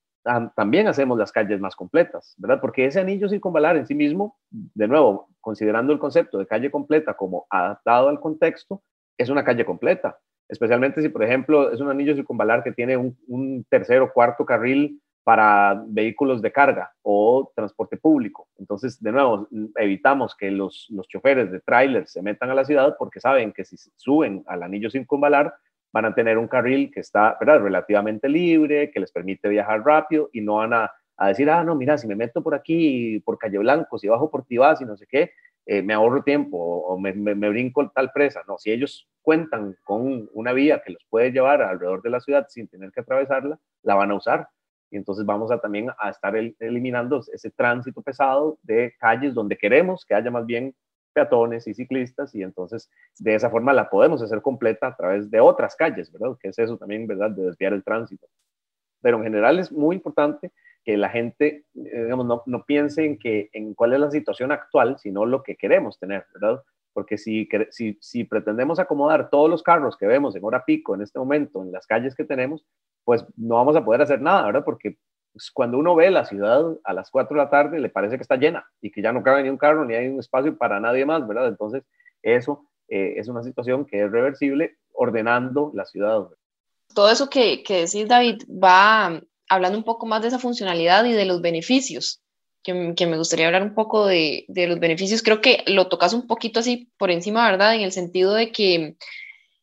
también 0.56 0.88
hacemos 0.88 1.18
las 1.18 1.32
calles 1.32 1.60
más 1.60 1.74
completas, 1.74 2.34
¿verdad? 2.36 2.60
Porque 2.60 2.84
ese 2.84 3.00
anillo 3.00 3.28
circunvalar 3.28 3.76
en 3.76 3.86
sí 3.86 3.94
mismo, 3.94 4.36
de 4.50 4.88
nuevo, 4.88 5.28
considerando 5.40 5.92
el 5.92 5.98
concepto 5.98 6.38
de 6.38 6.46
calle 6.46 6.70
completa 6.70 7.14
como 7.14 7.46
adaptado 7.50 8.08
al 8.08 8.20
contexto, 8.20 8.82
es 9.16 9.30
una 9.30 9.44
calle 9.44 9.64
completa 9.64 10.18
especialmente 10.48 11.02
si, 11.02 11.08
por 11.08 11.22
ejemplo, 11.22 11.70
es 11.70 11.80
un 11.80 11.90
anillo 11.90 12.14
circunvalar 12.14 12.62
que 12.62 12.72
tiene 12.72 12.96
un, 12.96 13.66
tercer 13.68 14.00
o 14.00 14.12
cuarto 14.12 14.44
carril 14.44 15.00
para 15.22 15.82
vehículos 15.86 16.40
de 16.40 16.50
carga 16.50 16.90
o 17.02 17.52
transporte 17.54 17.98
público. 17.98 18.48
Entonces, 18.58 19.02
de 19.02 19.12
nuevo, 19.12 19.46
evitamos 19.76 20.34
que 20.34 20.50
los, 20.50 20.86
los 20.88 21.06
choferes 21.06 21.52
de 21.52 21.60
tráiler 21.60 22.06
se 22.06 22.22
metan 22.22 22.50
a 22.50 22.54
la 22.54 22.64
ciudad 22.64 22.96
porque 22.98 23.20
saben 23.20 23.52
que 23.52 23.64
si 23.64 23.76
suben 23.96 24.42
al 24.46 24.62
anillo 24.62 24.90
circunvalar 24.90 25.54
van 25.92 26.06
a 26.06 26.14
tener 26.14 26.38
un 26.38 26.48
carril 26.48 26.90
que 26.90 27.00
está 27.00 27.36
relativamente 27.40 28.28
libre, 28.28 28.90
que 28.90 29.00
les 29.00 29.12
permite 29.12 29.48
viajar 29.48 29.84
rápido 29.84 30.30
y 30.32 30.40
no 30.40 30.56
van 30.56 30.72
a, 30.72 30.90
a, 31.16 31.28
decir, 31.28 31.50
ah, 31.50 31.62
no, 31.62 31.74
mira, 31.74 31.98
si 31.98 32.06
me 32.06 32.16
meto 32.16 32.42
por 32.42 32.54
aquí, 32.54 33.20
por 33.20 33.38
Calle 33.38 33.58
Blanco, 33.58 33.98
si 33.98 34.08
bajo 34.08 34.30
por 34.30 34.44
Tibás 34.44 34.80
y 34.80 34.84
no 34.84 34.96
sé 34.96 35.06
qué, 35.06 35.32
eh, 35.70 35.82
me 35.82 35.92
ahorro 35.92 36.22
tiempo 36.22 36.56
o, 36.56 36.98
me, 36.98 37.12
me, 37.12 37.34
me, 37.34 37.50
brinco 37.50 37.90
tal 37.90 38.10
presa. 38.10 38.42
No, 38.48 38.56
si 38.56 38.70
ellos 38.70 39.06
cuentan 39.28 39.76
con 39.84 40.26
una 40.32 40.54
vía 40.54 40.80
que 40.82 40.94
los 40.94 41.04
puede 41.10 41.32
llevar 41.32 41.60
alrededor 41.60 42.00
de 42.00 42.08
la 42.08 42.18
ciudad 42.18 42.46
sin 42.48 42.66
tener 42.66 42.90
que 42.92 43.00
atravesarla, 43.00 43.60
la 43.82 43.94
van 43.94 44.10
a 44.10 44.14
usar. 44.14 44.48
Y 44.90 44.96
entonces 44.96 45.26
vamos 45.26 45.50
a 45.50 45.60
también 45.60 45.90
a 45.98 46.08
estar 46.08 46.34
eliminando 46.34 47.20
ese 47.30 47.50
tránsito 47.50 48.00
pesado 48.00 48.58
de 48.62 48.94
calles 48.98 49.34
donde 49.34 49.58
queremos 49.58 50.06
que 50.06 50.14
haya 50.14 50.30
más 50.30 50.46
bien 50.46 50.74
peatones 51.12 51.66
y 51.66 51.74
ciclistas 51.74 52.34
y 52.34 52.42
entonces 52.42 52.88
de 53.18 53.34
esa 53.34 53.50
forma 53.50 53.74
la 53.74 53.90
podemos 53.90 54.22
hacer 54.22 54.40
completa 54.40 54.86
a 54.86 54.96
través 54.96 55.30
de 55.30 55.40
otras 55.40 55.76
calles, 55.76 56.10
¿verdad? 56.10 56.34
Que 56.40 56.48
es 56.48 56.58
eso 56.58 56.78
también, 56.78 57.06
¿verdad? 57.06 57.30
De 57.30 57.42
desviar 57.42 57.74
el 57.74 57.84
tránsito. 57.84 58.26
Pero 59.02 59.18
en 59.18 59.24
general 59.24 59.58
es 59.58 59.70
muy 59.70 59.96
importante 59.96 60.52
que 60.82 60.96
la 60.96 61.10
gente, 61.10 61.66
eh, 61.74 62.02
digamos, 62.04 62.24
no, 62.24 62.42
no 62.46 62.64
piense 62.64 63.04
en, 63.04 63.18
que, 63.18 63.50
en 63.52 63.74
cuál 63.74 63.92
es 63.92 64.00
la 64.00 64.10
situación 64.10 64.52
actual, 64.52 64.98
sino 64.98 65.26
lo 65.26 65.42
que 65.42 65.56
queremos 65.56 65.98
tener, 65.98 66.24
¿verdad? 66.32 66.62
Porque 66.92 67.18
si, 67.18 67.48
si, 67.70 67.96
si 68.00 68.24
pretendemos 68.24 68.78
acomodar 68.78 69.30
todos 69.30 69.48
los 69.48 69.62
carros 69.62 69.96
que 69.96 70.06
vemos 70.06 70.34
en 70.34 70.44
hora 70.44 70.64
pico 70.64 70.94
en 70.94 71.02
este 71.02 71.18
momento, 71.18 71.62
en 71.62 71.72
las 71.72 71.86
calles 71.86 72.14
que 72.14 72.24
tenemos, 72.24 72.64
pues 73.04 73.24
no 73.36 73.56
vamos 73.56 73.76
a 73.76 73.84
poder 73.84 74.02
hacer 74.02 74.20
nada, 74.20 74.46
¿verdad? 74.46 74.64
Porque 74.64 74.98
pues, 75.32 75.50
cuando 75.50 75.78
uno 75.78 75.94
ve 75.94 76.10
la 76.10 76.24
ciudad 76.24 76.64
a 76.84 76.92
las 76.92 77.10
4 77.10 77.36
de 77.36 77.44
la 77.44 77.50
tarde, 77.50 77.78
le 77.78 77.88
parece 77.88 78.16
que 78.16 78.22
está 78.22 78.36
llena 78.36 78.66
y 78.80 78.90
que 78.90 79.02
ya 79.02 79.12
no 79.12 79.22
cabe 79.22 79.42
ni 79.42 79.48
un 79.48 79.56
carro 79.56 79.84
ni 79.84 79.94
hay 79.94 80.08
un 80.08 80.18
espacio 80.18 80.56
para 80.56 80.80
nadie 80.80 81.06
más, 81.06 81.26
¿verdad? 81.26 81.48
Entonces, 81.48 81.84
eso 82.22 82.68
eh, 82.88 83.14
es 83.16 83.28
una 83.28 83.42
situación 83.42 83.84
que 83.84 84.02
es 84.02 84.10
reversible 84.10 84.78
ordenando 84.92 85.70
la 85.74 85.84
ciudad. 85.84 86.28
Todo 86.94 87.10
eso 87.10 87.30
que, 87.30 87.62
que 87.62 87.86
decís, 87.86 88.08
David, 88.08 88.42
va 88.50 89.22
hablando 89.48 89.78
un 89.78 89.84
poco 89.84 90.06
más 90.06 90.22
de 90.22 90.28
esa 90.28 90.38
funcionalidad 90.38 91.04
y 91.04 91.12
de 91.12 91.24
los 91.24 91.40
beneficios, 91.40 92.22
que, 92.62 92.74
me 93.06 93.16
gustaría 93.16 93.46
hablar 93.46 93.62
un 93.62 93.74
poco 93.74 94.06
de, 94.06 94.44
los 94.48 94.78
beneficios. 94.78 95.22
Creo 95.22 95.40
que 95.40 95.64
lo 95.66 95.88
tocas 95.88 96.12
un 96.12 96.26
poquito 96.26 96.60
así 96.60 96.90
por 96.98 97.10
encima, 97.10 97.50
¿verdad? 97.50 97.74
En 97.74 97.82
el 97.82 97.92
sentido 97.92 98.34
de 98.34 98.52
que 98.52 98.96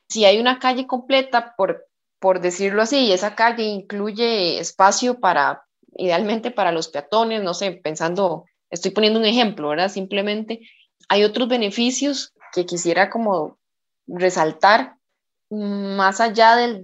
si 0.09 0.25
hay 0.25 0.39
una 0.39 0.59
calle 0.59 0.87
completa, 0.87 1.53
por, 1.57 1.87
por 2.19 2.41
decirlo 2.41 2.81
así, 2.81 3.05
y 3.05 3.11
esa 3.11 3.35
calle 3.35 3.63
incluye 3.63 4.59
espacio 4.59 5.19
para, 5.19 5.63
idealmente 5.97 6.51
para 6.51 6.71
los 6.71 6.87
peatones, 6.87 7.43
no 7.43 7.53
sé, 7.53 7.71
pensando, 7.71 8.45
estoy 8.69 8.91
poniendo 8.91 9.19
un 9.19 9.25
ejemplo, 9.25 9.69
¿verdad? 9.69 9.89
Simplemente 9.89 10.61
hay 11.09 11.23
otros 11.23 11.47
beneficios 11.47 12.33
que 12.53 12.65
quisiera 12.65 13.09
como 13.09 13.57
resaltar 14.07 14.95
más 15.49 16.21
allá 16.21 16.55
del, 16.55 16.81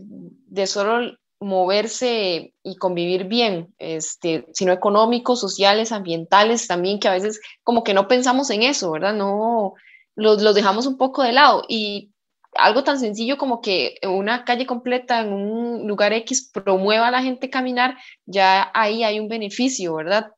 de 0.47 0.67
solo 0.67 1.17
moverse 1.41 2.53
y 2.63 2.75
convivir 2.75 3.25
bien, 3.25 3.73
este, 3.79 4.45
sino 4.53 4.71
económicos, 4.71 5.41
sociales, 5.41 5.91
ambientales 5.91 6.67
también, 6.67 6.99
que 6.99 7.07
a 7.07 7.13
veces 7.13 7.41
como 7.63 7.83
que 7.83 7.95
no 7.95 8.07
pensamos 8.07 8.51
en 8.51 8.61
eso, 8.61 8.91
¿verdad? 8.91 9.13
No, 9.13 9.73
los, 10.15 10.41
los 10.41 10.53
dejamos 10.55 10.85
un 10.85 10.97
poco 10.97 11.23
de 11.23 11.33
lado. 11.33 11.63
Y 11.67 12.11
algo 12.53 12.83
tan 12.83 12.99
sencillo 12.99 13.37
como 13.37 13.59
que 13.59 13.95
una 14.07 14.45
calle 14.45 14.67
completa 14.67 15.21
en 15.21 15.33
un 15.33 15.87
lugar 15.87 16.13
X 16.13 16.51
promueva 16.53 17.07
a 17.07 17.11
la 17.11 17.23
gente 17.23 17.49
caminar, 17.49 17.97
ya 18.25 18.69
ahí 18.75 19.03
hay 19.03 19.19
un 19.19 19.27
beneficio, 19.27 19.95
¿verdad? 19.95 20.31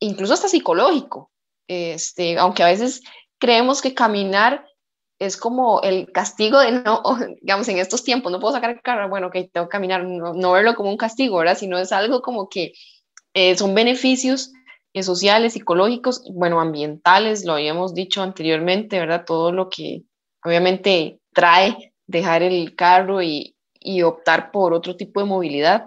Incluso 0.00 0.34
hasta 0.34 0.48
psicológico. 0.48 1.30
Este, 1.68 2.36
aunque 2.36 2.64
a 2.64 2.68
veces 2.68 3.02
creemos 3.38 3.80
que 3.80 3.94
caminar 3.94 4.66
es 5.18 5.36
como 5.36 5.80
el 5.82 6.10
castigo 6.12 6.60
de 6.60 6.72
no, 6.72 7.02
digamos, 7.42 7.68
en 7.68 7.78
estos 7.78 8.04
tiempos, 8.04 8.30
no 8.30 8.40
puedo 8.40 8.54
sacar 8.54 8.70
el 8.70 8.82
carro, 8.82 9.08
bueno, 9.08 9.30
que 9.30 9.44
tengo 9.44 9.66
que 9.68 9.72
caminar, 9.72 10.04
no, 10.04 10.52
verlo 10.52 10.74
como 10.74 10.90
un 10.90 10.96
castigo, 10.96 11.38
¿verdad? 11.38 11.56
Sino 11.58 11.78
es 11.78 11.92
algo 11.92 12.22
como 12.22 12.48
que 12.48 12.72
eh, 13.34 13.56
son 13.56 13.74
beneficios 13.74 14.52
eh, 14.92 15.02
sociales, 15.02 15.52
psicológicos, 15.52 16.22
bueno, 16.32 16.60
ambientales, 16.60 17.44
lo 17.44 17.54
habíamos 17.54 17.94
dicho 17.94 18.22
anteriormente, 18.22 18.98
¿verdad? 18.98 19.24
Todo 19.26 19.52
lo 19.52 19.68
que 19.68 20.02
obviamente 20.44 21.20
trae 21.32 21.92
dejar 22.06 22.42
el 22.42 22.74
carro 22.74 23.22
y, 23.22 23.56
y 23.80 24.02
optar 24.02 24.50
por 24.50 24.72
otro 24.72 24.96
tipo 24.96 25.20
de 25.20 25.26
movilidad. 25.26 25.86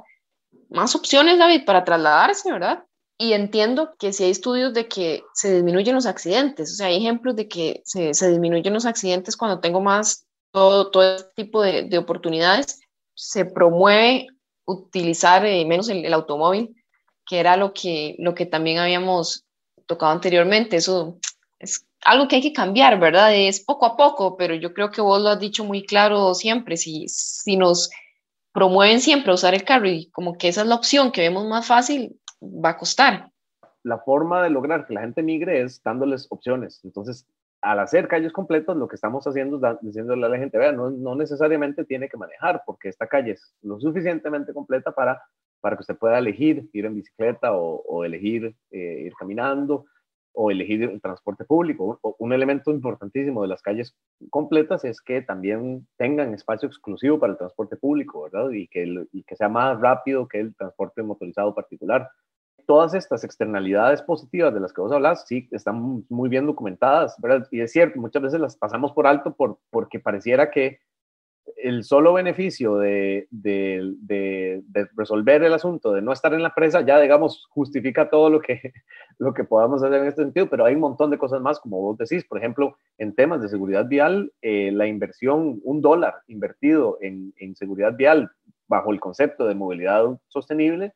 Más 0.69 0.95
opciones, 0.95 1.39
David, 1.39 1.65
para 1.65 1.83
trasladarse, 1.83 2.51
¿verdad? 2.51 2.83
Y 3.21 3.33
entiendo 3.33 3.93
que 3.99 4.13
si 4.13 4.23
hay 4.23 4.31
estudios 4.31 4.73
de 4.73 4.87
que 4.87 5.23
se 5.35 5.53
disminuyen 5.53 5.93
los 5.93 6.07
accidentes, 6.07 6.71
o 6.71 6.75
sea, 6.75 6.87
hay 6.87 6.97
ejemplos 6.97 7.35
de 7.35 7.47
que 7.47 7.83
se, 7.85 8.15
se 8.15 8.29
disminuyen 8.29 8.73
los 8.73 8.87
accidentes 8.87 9.37
cuando 9.37 9.59
tengo 9.59 9.79
más 9.79 10.25
todo, 10.51 10.89
todo 10.89 11.17
este 11.17 11.29
tipo 11.35 11.61
de, 11.61 11.83
de 11.83 11.99
oportunidades, 11.99 12.79
se 13.13 13.45
promueve 13.45 14.25
utilizar 14.65 15.45
eh, 15.45 15.63
menos 15.65 15.87
el, 15.89 16.03
el, 16.03 16.13
automóvil, 16.15 16.75
que 17.27 17.39
era 17.39 17.57
lo 17.57 17.73
que, 17.73 18.15
lo 18.17 18.33
que 18.33 18.47
también 18.47 18.79
habíamos 18.79 19.45
tocado 19.85 20.13
anteriormente. 20.13 20.77
Eso 20.77 21.19
es 21.59 21.85
algo 22.03 22.27
que 22.27 22.37
hay 22.37 22.41
que 22.41 22.53
cambiar, 22.53 22.99
¿verdad? 22.99 23.35
Es 23.35 23.63
poco 23.63 23.85
a 23.85 23.95
poco, 23.95 24.35
pero 24.35 24.55
yo 24.55 24.73
creo 24.73 24.89
que 24.89 25.01
vos 25.01 25.21
lo 25.21 25.29
has 25.29 25.39
dicho 25.39 25.63
muy 25.63 25.85
claro 25.85 26.33
siempre, 26.33 26.75
si, 26.75 27.07
si 27.07 27.55
nos 27.55 27.91
promueven 28.51 28.99
siempre 28.99 29.31
usar 29.31 29.53
el 29.53 29.63
carro 29.63 29.87
y 29.87 30.09
como 30.09 30.39
que 30.39 30.47
esa 30.47 30.61
es 30.61 30.67
la 30.67 30.75
opción 30.75 31.11
que 31.11 31.21
vemos 31.21 31.45
más 31.45 31.67
fácil, 31.67 32.19
va 32.41 32.69
a 32.69 32.77
costar. 32.77 33.29
La 33.83 33.99
forma 33.99 34.43
de 34.43 34.49
lograr 34.49 34.85
que 34.85 34.93
la 34.93 35.01
gente 35.01 35.23
migre 35.23 35.61
es 35.61 35.81
dándoles 35.83 36.27
opciones. 36.29 36.81
Entonces, 36.83 37.27
al 37.61 37.79
hacer 37.79 38.07
calles 38.07 38.33
completas, 38.33 38.75
lo 38.75 38.87
que 38.87 38.95
estamos 38.95 39.25
haciendo 39.25 39.57
es 39.57 39.77
diciéndole 39.81 40.25
a 40.25 40.29
la 40.29 40.37
gente, 40.37 40.57
vea, 40.57 40.71
no, 40.71 40.89
no, 40.89 41.15
necesariamente 41.15 41.85
tiene 41.85 42.09
que 42.09 42.17
manejar, 42.17 42.63
porque 42.65 42.89
esta 42.89 43.07
calle 43.07 43.31
es 43.31 43.55
lo 43.61 43.79
suficientemente 43.79 44.53
completa 44.53 44.91
para, 44.91 45.21
para 45.61 45.75
que 45.75 45.81
usted 45.81 45.97
pueda 45.97 46.17
elegir 46.17 46.67
ir 46.73 46.85
en 46.85 46.95
bicicleta 46.95 47.53
o, 47.53 48.03
elegir 48.03 48.55
eh, 48.71 49.03
ir 49.05 49.13
caminando 49.13 49.85
o 50.33 50.49
elegir 50.49 50.83
el 50.83 51.01
transporte 51.01 51.43
público. 51.43 51.99
Un 52.17 52.33
elemento 52.33 52.71
importantísimo 52.71 53.41
de 53.41 53.49
las 53.49 53.61
calles 53.61 53.95
completas 54.29 54.83
es 54.85 55.01
que 55.01 55.21
también 55.21 55.87
tengan 55.97 56.33
espacio 56.33 56.67
exclusivo 56.67 57.19
para 57.19 57.33
el 57.33 57.37
transporte 57.37 57.75
público, 57.75 58.23
¿verdad? 58.23 58.49
Y 58.51 58.67
que, 58.69 59.05
y 59.11 59.23
que 59.23 59.35
sea 59.35 59.49
más 59.49 59.79
rápido 59.79 60.27
que 60.27 60.39
el 60.39 60.55
transporte 60.55 61.03
motorizado 61.03 61.53
particular 61.53 62.09
todas 62.71 62.93
estas 62.93 63.25
externalidades 63.25 64.01
positivas 64.01 64.53
de 64.53 64.61
las 64.61 64.71
que 64.71 64.79
vos 64.79 64.93
hablas, 64.93 65.27
sí, 65.27 65.45
están 65.51 66.05
muy 66.07 66.29
bien 66.29 66.45
documentadas, 66.45 67.17
¿verdad? 67.21 67.45
Y 67.51 67.59
es 67.59 67.73
cierto, 67.73 67.99
muchas 67.99 68.21
veces 68.21 68.39
las 68.39 68.55
pasamos 68.55 68.93
por 68.93 69.07
alto 69.07 69.35
por, 69.35 69.59
porque 69.69 69.99
pareciera 69.99 70.49
que 70.49 70.79
el 71.57 71.83
solo 71.83 72.13
beneficio 72.13 72.77
de, 72.77 73.27
de, 73.29 73.91
de, 73.99 74.87
resolver 74.95 75.43
el 75.43 75.53
asunto, 75.53 75.91
de 75.91 76.01
no 76.01 76.13
estar 76.13 76.33
en 76.33 76.43
la 76.43 76.55
presa, 76.55 76.79
ya, 76.79 76.97
digamos, 77.01 77.45
justifica 77.49 78.09
todo 78.09 78.29
lo 78.29 78.39
que, 78.39 78.71
lo 79.19 79.33
que 79.33 79.43
podamos 79.43 79.83
hacer 79.83 79.99
en 79.99 80.07
este 80.07 80.23
sentido, 80.23 80.47
pero 80.49 80.63
hay 80.63 80.75
un 80.75 80.79
montón 80.79 81.11
de 81.11 81.17
cosas 81.17 81.41
más, 81.41 81.59
como 81.59 81.81
vos 81.81 81.97
decís, 81.97 82.23
por 82.23 82.37
ejemplo, 82.37 82.77
en 82.97 83.13
temas 83.13 83.41
de 83.41 83.49
seguridad 83.49 83.85
vial, 83.85 84.31
eh, 84.41 84.71
la 84.71 84.87
inversión, 84.87 85.59
un 85.65 85.81
dólar 85.81 86.21
invertido 86.27 86.99
en, 87.01 87.33
en 87.35 87.53
seguridad 87.53 87.97
vial 87.97 88.31
bajo 88.69 88.93
el 88.93 89.01
concepto 89.01 89.45
de 89.45 89.55
movilidad 89.55 90.05
sostenible, 90.29 90.93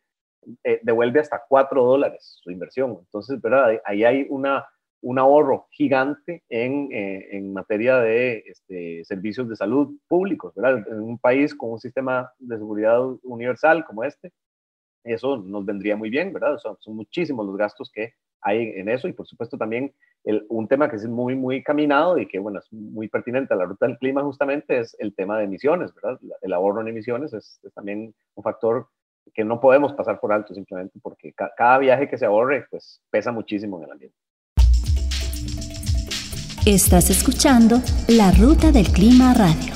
eh, 0.63 0.79
devuelve 0.83 1.19
hasta 1.19 1.43
4 1.47 1.83
dólares 1.83 2.39
su 2.43 2.51
inversión. 2.51 2.97
Entonces, 2.99 3.41
¿verdad? 3.41 3.79
Ahí 3.85 4.03
hay 4.03 4.25
una, 4.29 4.65
un 5.01 5.19
ahorro 5.19 5.67
gigante 5.71 6.43
en, 6.49 6.89
eh, 6.91 7.27
en 7.31 7.53
materia 7.53 7.97
de 7.99 8.43
este, 8.47 9.03
servicios 9.05 9.47
de 9.49 9.55
salud 9.55 9.97
públicos, 10.07 10.53
¿verdad? 10.55 10.85
En 10.87 11.01
un 11.01 11.19
país 11.19 11.53
con 11.55 11.71
un 11.71 11.79
sistema 11.79 12.31
de 12.39 12.57
seguridad 12.57 13.01
universal 13.23 13.85
como 13.85 14.03
este, 14.03 14.31
eso 15.03 15.37
nos 15.37 15.65
vendría 15.65 15.95
muy 15.95 16.09
bien, 16.09 16.33
¿verdad? 16.33 16.57
son 16.57 16.95
muchísimos 16.95 17.45
los 17.45 17.57
gastos 17.57 17.91
que 17.91 18.13
hay 18.45 18.73
en 18.75 18.89
eso 18.89 19.07
y 19.07 19.13
por 19.13 19.27
supuesto 19.27 19.57
también 19.57 19.93
el, 20.23 20.45
un 20.49 20.67
tema 20.67 20.89
que 20.89 20.95
es 20.95 21.07
muy, 21.07 21.35
muy 21.35 21.63
caminado 21.63 22.17
y 22.17 22.27
que, 22.27 22.39
bueno, 22.39 22.59
es 22.59 22.71
muy 22.71 23.07
pertinente 23.07 23.53
a 23.53 23.57
la 23.57 23.65
ruta 23.65 23.87
del 23.87 23.97
clima 23.97 24.23
justamente 24.23 24.79
es 24.79 24.95
el 24.99 25.13
tema 25.15 25.37
de 25.37 25.45
emisiones, 25.45 25.93
¿verdad? 25.95 26.19
El 26.41 26.53
ahorro 26.53 26.81
en 26.81 26.87
emisiones 26.87 27.33
es, 27.33 27.59
también 27.73 28.13
un 28.35 28.43
factor 28.43 28.87
que 29.33 29.43
no 29.43 29.59
podemos 29.59 29.93
pasar 29.93 30.19
por 30.19 30.31
alto 30.31 30.53
simplemente 30.53 30.99
porque 31.01 31.33
cada 31.33 31.77
viaje 31.77 32.09
que 32.09 32.17
se 32.17 32.25
ahorre, 32.25 32.67
pues 32.69 33.01
pesa 33.09 33.31
muchísimo 33.31 33.77
en 33.77 33.83
el 33.83 33.91
ambiente. 33.91 34.17
Estás 36.65 37.09
escuchando 37.11 37.79
La 38.07 38.31
Ruta 38.31 38.71
del 38.71 38.87
Clima 38.87 39.33
Radio. 39.33 39.73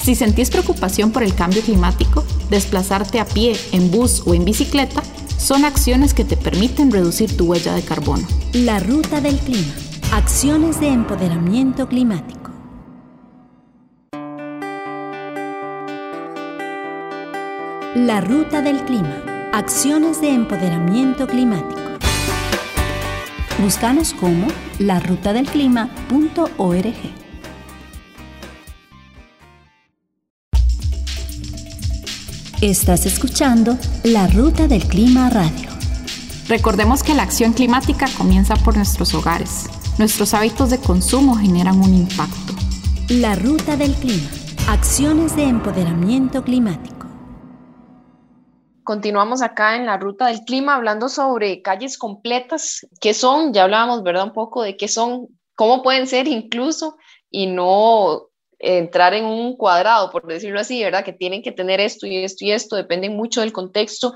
Si 0.00 0.14
sentís 0.14 0.50
preocupación 0.50 1.10
por 1.10 1.24
el 1.24 1.34
cambio 1.34 1.62
climático, 1.62 2.22
desplazarte 2.48 3.18
a 3.18 3.24
pie, 3.24 3.54
en 3.72 3.90
bus 3.90 4.24
o 4.24 4.34
en 4.34 4.44
bicicleta 4.44 5.02
son 5.36 5.64
acciones 5.64 6.14
que 6.14 6.24
te 6.24 6.36
permiten 6.36 6.90
reducir 6.90 7.36
tu 7.36 7.46
huella 7.46 7.74
de 7.74 7.82
carbono. 7.82 8.26
La 8.52 8.78
ruta 8.78 9.20
del 9.20 9.36
clima. 9.38 9.74
Acciones 10.12 10.80
de 10.80 10.88
empoderamiento 10.88 11.88
climático. 11.88 12.35
La 17.96 18.20
ruta 18.20 18.60
del 18.60 18.84
clima. 18.84 19.24
Acciones 19.54 20.20
de 20.20 20.28
empoderamiento 20.28 21.26
climático. 21.26 21.80
Búscanos 23.58 24.12
como 24.12 24.48
larutadelclima.org. 24.78 26.94
Estás 32.60 33.06
escuchando 33.06 33.78
La 34.04 34.26
Ruta 34.26 34.68
del 34.68 34.84
Clima 34.84 35.30
Radio. 35.30 35.70
Recordemos 36.48 37.02
que 37.02 37.14
la 37.14 37.22
acción 37.22 37.54
climática 37.54 38.08
comienza 38.18 38.56
por 38.56 38.76
nuestros 38.76 39.14
hogares. 39.14 39.70
Nuestros 39.96 40.34
hábitos 40.34 40.68
de 40.68 40.76
consumo 40.76 41.36
generan 41.36 41.80
un 41.80 41.94
impacto. 41.94 42.52
La 43.08 43.36
Ruta 43.36 43.78
del 43.78 43.94
Clima. 43.94 44.28
Acciones 44.68 45.34
de 45.34 45.44
empoderamiento 45.44 46.44
climático. 46.44 46.95
Continuamos 48.86 49.42
acá 49.42 49.74
en 49.74 49.84
la 49.84 49.96
Ruta 49.96 50.28
del 50.28 50.42
Clima 50.42 50.76
hablando 50.76 51.08
sobre 51.08 51.60
calles 51.60 51.98
completas. 51.98 52.86
¿Qué 53.00 53.14
son? 53.14 53.52
Ya 53.52 53.64
hablábamos, 53.64 54.04
¿verdad? 54.04 54.22
Un 54.22 54.32
poco 54.32 54.62
de 54.62 54.76
qué 54.76 54.86
son, 54.86 55.26
cómo 55.56 55.82
pueden 55.82 56.06
ser 56.06 56.28
incluso 56.28 56.96
y 57.28 57.48
no 57.48 58.28
entrar 58.60 59.12
en 59.12 59.24
un 59.24 59.56
cuadrado, 59.56 60.12
por 60.12 60.28
decirlo 60.28 60.60
así, 60.60 60.84
¿verdad? 60.84 61.04
Que 61.04 61.12
tienen 61.12 61.42
que 61.42 61.50
tener 61.50 61.80
esto 61.80 62.06
y 62.06 62.18
esto 62.18 62.44
y 62.44 62.52
esto, 62.52 62.76
dependen 62.76 63.16
mucho 63.16 63.40
del 63.40 63.52
contexto 63.52 64.14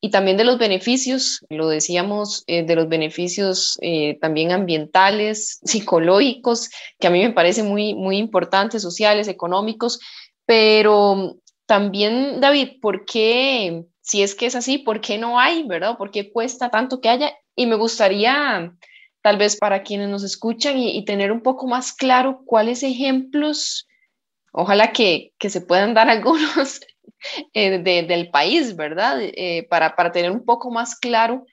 y 0.00 0.10
también 0.10 0.36
de 0.36 0.44
los 0.44 0.56
beneficios, 0.56 1.44
lo 1.50 1.66
decíamos, 1.66 2.44
eh, 2.46 2.62
de 2.62 2.76
los 2.76 2.88
beneficios 2.88 3.76
eh, 3.82 4.20
también 4.20 4.52
ambientales, 4.52 5.58
psicológicos, 5.64 6.70
que 7.00 7.08
a 7.08 7.10
mí 7.10 7.24
me 7.24 7.32
parecen 7.32 7.66
muy, 7.66 7.96
muy 7.96 8.18
importantes, 8.18 8.82
sociales, 8.82 9.26
económicos, 9.26 9.98
pero 10.46 11.38
también, 11.66 12.40
David, 12.40 12.80
¿por 12.80 13.04
qué, 13.04 13.84
si 14.02 14.22
es 14.22 14.34
que 14.34 14.46
es 14.46 14.54
así, 14.54 14.78
por 14.78 15.00
qué 15.00 15.16
no 15.16 15.38
hay, 15.38 15.62
verdad? 15.62 15.96
¿Por 15.96 16.10
qué 16.10 16.30
cuesta 16.30 16.70
tanto 16.70 17.00
que 17.00 17.08
haya? 17.08 17.32
Y 17.56 17.66
me 17.66 17.76
gustaría 17.76 18.74
tal 19.22 19.36
vez 19.38 19.56
para 19.56 19.84
quienes 19.84 20.08
nos 20.08 20.24
escuchan 20.24 20.76
y, 20.76 21.04
tener 21.04 21.30
un 21.30 21.42
poco 21.42 21.68
más 21.68 21.92
claro 21.92 22.42
cuáles 22.44 22.82
ejemplos, 22.82 23.86
ojalá 24.52 24.92
que, 24.92 25.32
que 25.38 25.48
se 25.48 25.60
puedan 25.60 25.94
dar 25.94 26.08
algunos 26.10 26.80
eh, 27.54 27.78
del 27.78 28.30
país, 28.30 28.74
¿verdad? 28.74 29.18
Eh, 29.20 29.66
para, 29.70 29.94
para 29.94 30.10
tener 30.10 30.32
un 30.32 30.44
poco 30.44 30.70
más 30.70 30.98
claro 30.98 31.46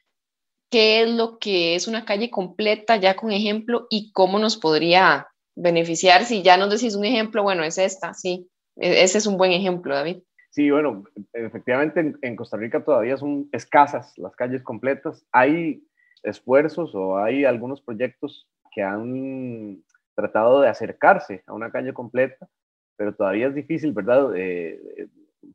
qué 0.72 1.04
es 1.04 1.10
lo 1.10 1.38
que 1.38 1.76
es 1.76 1.88
una 1.88 2.06
calle 2.06 2.30
completa 2.30 2.96
ya 2.98 3.16
con 3.16 3.32
ejemplo 3.32 3.88
y 3.90 4.12
cómo 4.12 4.40
nos 4.40 4.58
podría 4.58 5.28
beneficiar. 5.56 6.26
Si 6.26 6.42
ya 6.42 6.58
nos 6.58 6.72
decís 6.72 6.96
un 6.96 7.06
ejemplo, 7.06 7.44
bueno, 7.44 7.64
es 7.64 7.78
esta, 7.78 8.14
sí, 8.14 8.48
e, 8.76 9.04
ese 9.04 9.20
es 9.20 9.28
un 9.28 9.38
buen 9.38 9.52
ejemplo, 9.52 9.94
David. 9.94 10.18
Sí, 10.52 10.72
bueno, 10.72 11.04
efectivamente 11.34 12.16
en, 12.22 12.36
Costa 12.36 12.58
Rica 12.58 12.84
todavía 12.84 13.18
son 13.18 13.48
escasas 13.52 14.18
las 14.18 14.36
calles 14.36 14.64
completas. 14.64 15.26
Hay 15.32 15.84
esfuerzos 16.24 16.96
o 16.96 17.18
hay 17.18 17.46
algunos 17.46 17.82
proyectos 17.82 18.50
que 18.72 18.82
han 18.82 19.84
tratado 20.16 20.62
de 20.62 20.68
acercarse 20.68 21.44
a 21.46 21.54
una 21.54 21.72
calle 21.72 21.94
completa, 21.94 22.48
pero 22.98 23.14
todavía 23.14 23.48
es 23.48 23.56
difícil, 23.56 23.94
¿verdad? 23.94 24.32
Eh, 24.36 25.08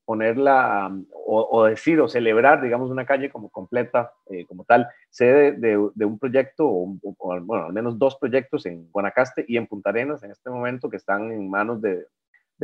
ponerla 0.04 0.96
o, 1.12 1.64
decir 1.64 2.00
o 2.00 2.08
celebrar, 2.08 2.62
digamos, 2.62 2.90
una 2.90 3.04
calle 3.04 3.30
como 3.30 3.50
completa, 3.50 4.12
eh, 4.30 4.46
como 4.46 4.64
tal. 4.64 4.88
Sé 5.10 5.52
de, 5.52 5.76
un 5.76 6.18
proyecto, 6.18 6.66
o, 6.66 6.96
bueno, 7.42 7.66
al 7.66 7.72
menos 7.72 7.98
dos 7.98 8.16
proyectos 8.16 8.64
en 8.66 8.90
Guanacaste 8.92 9.44
y 9.48 9.56
en 9.56 9.66
Punta 9.66 9.90
Arenas 9.90 10.22
en 10.22 10.30
este 10.30 10.50
momento 10.50 10.88
que 10.88 10.96
están 10.96 11.32
en 11.32 11.50
manos 11.50 11.82
de, 11.82 12.06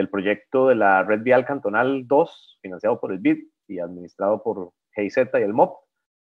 del 0.00 0.08
proyecto 0.08 0.68
de 0.68 0.76
la 0.76 1.02
Red 1.02 1.20
Vial 1.20 1.44
Cantonal 1.44 2.06
2, 2.06 2.58
financiado 2.62 2.98
por 2.98 3.12
el 3.12 3.18
BID 3.18 3.44
y 3.68 3.80
administrado 3.80 4.42
por 4.42 4.72
GIZ 4.94 5.18
y 5.34 5.42
el 5.42 5.52
MOP 5.52 5.76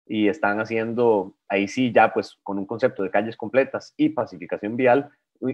y 0.07 0.29
están 0.29 0.61
haciendo 0.61 1.35
ahí 1.49 1.67
sí 1.67 1.93
ya 1.93 2.13
pues 2.15 2.39
con 2.45 2.59
un 2.59 2.67
concepto 2.67 3.03
de 3.03 3.11
calles 3.11 3.37
completas 3.37 3.93
y 3.97 4.11
pacificación 4.11 4.77
vial, 4.77 5.11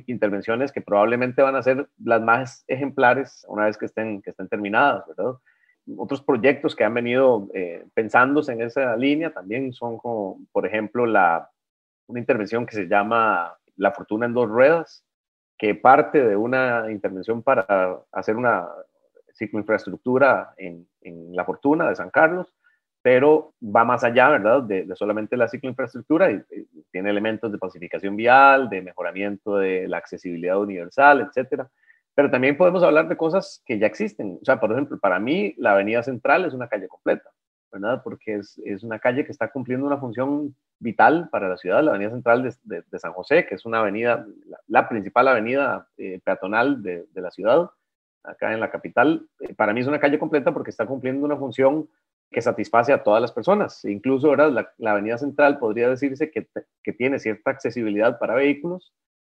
intervenciones 0.07 0.73
que 0.73 0.83
probablemente 0.83 1.41
van 1.41 1.57
a 1.57 1.63
ser 1.63 1.89
las 2.05 2.21
más 2.21 2.65
ejemplares 2.69 3.47
una 3.49 3.65
vez 3.65 3.79
que 3.79 3.87
estén, 3.87 4.21
que 4.21 4.29
estén 4.29 4.49
terminadas, 4.49 5.07
¿verdad? 5.09 5.33
Otros 5.97 6.23
proyectos 6.23 6.77
que 6.77 6.85
han 6.85 6.95
venido 6.95 7.49
eh, 7.55 7.87
pensándose 7.95 8.53
en 8.53 8.61
esa 8.61 8.95
línea 8.95 9.33
también 9.33 9.73
son 9.73 9.97
como, 9.97 10.39
por 10.53 10.67
ejemplo, 10.67 11.07
la, 11.07 11.51
una 12.07 12.21
intervención 12.21 12.67
que 12.67 12.77
se 12.77 12.87
llama 12.87 13.57
La 13.77 13.91
Fortuna 13.91 14.27
en 14.27 14.35
dos 14.35 14.49
ruedas, 14.49 15.03
que 15.63 15.77
parte 15.77 16.21
de 16.21 16.35
una 16.35 16.91
intervención 16.91 17.41
para 17.41 18.03
hacer 18.11 18.35
una 18.35 18.67
cicloinfraestructura 19.33 20.55
en, 20.57 20.89
La 21.37 21.45
Fortuna 21.45 21.89
de 21.89 21.95
San 21.95 22.11
Carlos, 22.11 22.53
pero 23.01 23.55
va 23.63 23.85
más 23.85 24.03
allá, 24.03 24.29
¿verdad?, 24.31 24.65
de, 24.65 24.89
solamente 24.97 25.37
la 25.37 25.47
cicloinfraestructura 25.47 26.33
y, 26.33 26.43
tiene 26.91 27.11
elementos 27.11 27.53
de 27.53 27.59
pacificación 27.59 28.17
vial, 28.17 28.71
de 28.71 28.83
mejoramiento 28.83 29.57
de 29.57 29.87
la 29.87 29.99
accesibilidad 29.99 30.59
universal, 30.59 31.21
etcétera. 31.21 31.71
Pero 32.17 32.29
también 32.29 32.57
podemos 32.57 32.83
hablar 32.83 33.07
de 33.07 33.17
cosas 33.17 33.63
que 33.65 33.79
ya 33.79 33.87
existen. 33.87 34.41
O 34.43 34.45
sea, 34.45 34.59
por 34.59 34.73
ejemplo, 34.73 34.99
para 34.99 35.21
mí 35.21 35.55
la 35.59 35.75
Avenida 35.75 36.03
Central 36.03 36.45
es 36.45 36.55
una 36.55 36.67
calle 36.67 36.89
completa, 36.89 37.31
¿verdad? 37.71 38.03
Porque 38.03 38.35
es, 38.35 38.61
es 38.65 38.83
una 38.83 38.99
calle 38.99 39.25
que 39.25 39.31
está 39.31 39.49
cumpliendo 39.49 39.87
una 39.87 39.99
función 39.99 40.57
vital 40.83 41.29
para 41.31 41.49
la 41.49 41.57
ciudad, 41.57 41.83
la 41.83 41.91
Avenida 41.93 42.11
Central 42.11 42.43
de, 42.65 42.83
de, 42.83 42.99
San 42.99 43.13
José, 43.13 43.47
que 43.47 43.55
es 43.55 43.65
una 43.65 43.79
avenida, 43.79 44.27
la, 44.67 44.89
principal 44.89 45.29
avenida 45.29 45.89
eh, 45.97 46.21
peatonal 46.25 46.83
de, 46.83 47.07
la 47.15 47.31
ciudad, 47.31 47.71
acá 48.25 48.53
en 48.53 48.61
la 48.61 48.71
capital. 48.71 49.27
Eh, 49.41 49.55
para 49.55 49.73
mí 49.73 49.81
es 49.81 49.87
una 49.87 50.01
calle 50.01 50.19
completa 50.19 50.53
porque 50.53 50.71
está 50.71 50.85
cumpliendo 50.87 51.25
una 51.25 51.37
función 51.37 51.89
que 52.31 52.43
satisface 52.43 52.93
a 52.93 53.03
todas 53.03 53.23
las 53.23 53.33
personas. 53.33 53.85
Incluso 53.85 54.31
¿verdad? 54.31 54.67
La, 54.79 54.91
avenida 54.91 55.19
central 55.19 55.59
podría 55.59 55.89
decirse 55.89 56.31
que, 56.31 56.49
que, 56.83 56.93
tiene 56.93 57.19
cierta 57.19 57.51
accesibilidad 57.51 58.19
para 58.19 58.35
vehículos, 58.35 58.93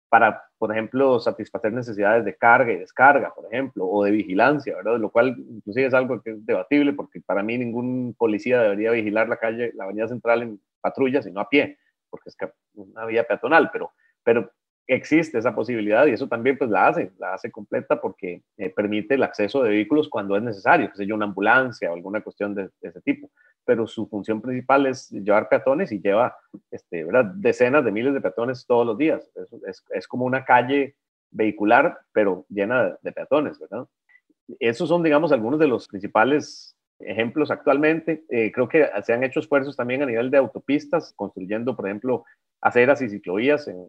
para, 0.09 0.45
por 0.59 0.73
ejemplo, 0.73 1.19
satisfacer 1.19 1.73
necesidades 1.73 2.25
de 2.25 2.37
carga 2.37 2.73
y 2.73 2.79
descarga, 2.79 3.35
por 3.35 3.47
ejemplo, 3.47 3.87
o 3.87 4.05
de 4.05 4.13
vigilancia, 4.13 4.77
¿verdad? 4.77 4.99
Lo 4.99 5.11
cual 5.11 5.37
inclusive 5.37 5.87
es 5.87 5.95
algo 5.95 6.23
que 6.23 6.31
es 6.31 6.47
debatible 6.47 6.93
porque 6.93 7.21
para 7.21 7.43
mí 7.43 7.59
ningún 7.59 8.15
policía 8.17 8.63
debería 8.63 8.93
vigilar 8.93 9.29
la 9.29 9.39
calle, 9.39 9.73
la 9.75 9.85
avenida 9.85 10.09
central 10.09 10.43
en 10.43 10.61
patrulla, 10.85 11.23
sino 11.23 11.41
a 11.41 11.49
pie, 11.49 11.79
porque 12.11 12.29
es 12.29 12.37
una 12.75 13.07
vía 13.07 13.25
peatonal, 13.25 13.71
pero, 13.73 13.93
pero 14.23 14.53
existe 14.87 15.39
esa 15.39 15.55
posibilidad 15.55 16.07
y 16.07 16.11
eso 16.11 16.29
también 16.29 16.59
pues 16.59 16.71
la 16.71 16.89
hace, 16.89 17.11
la 17.19 17.35
hace 17.35 17.51
completa 17.51 18.01
porque 18.01 18.43
eh, 18.59 18.71
permite 18.71 19.15
el 19.15 19.23
acceso 19.23 19.63
de 19.63 19.71
vehículos 19.71 20.09
cuando 20.09 20.37
es 20.37 20.43
necesario, 20.43 20.91
que 20.91 20.97
sea 20.97 21.15
una 21.15 21.25
ambulancia 21.25 21.91
o 21.91 21.95
alguna 21.95 22.21
cuestión 22.21 22.55
de, 22.55 22.69
ese 22.83 23.01
tipo, 23.01 23.31
pero 23.65 23.87
su 23.87 24.07
función 24.09 24.43
principal 24.43 24.87
es 24.87 25.11
llevar 25.11 25.49
peatones 25.49 25.91
y 25.91 26.01
lleva 26.01 26.37
este, 26.71 27.05
¿verdad? 27.05 27.33
decenas 27.37 27.85
de 27.85 27.93
miles 27.93 28.13
de 28.13 28.21
peatones 28.21 28.67
todos 28.67 28.87
los 28.87 28.99
días. 28.99 29.31
Es, 29.67 29.83
es, 29.89 30.07
como 30.07 30.27
una 30.27 30.45
calle 30.45 30.97
vehicular, 31.31 31.99
pero 32.13 32.45
llena 32.51 32.97
de, 33.01 33.13
peatones, 33.13 33.59
¿verdad? 33.59 33.87
Esos 34.61 34.91
son, 34.91 35.03
digamos, 35.03 35.33
algunos 35.33 35.59
de 35.59 35.67
los 35.67 35.89
principales 35.89 36.77
ejemplos 37.01 37.51
actualmente. 37.51 38.25
Eh, 38.29 38.53
creo 38.53 38.69
que 38.69 38.89
se 39.05 39.13
han 39.13 39.25
hecho 39.25 39.41
esfuerzos 39.41 39.77
también 39.77 40.03
a 40.03 40.07
nivel 40.07 40.31
de 40.31 40.39
autopistas, 40.39 41.13
construyendo, 41.17 41.77
por 41.77 41.87
ejemplo, 41.87 42.25
aceras 42.61 43.03
y 43.03 43.09
ciclovías 43.09 43.69
en, 43.69 43.87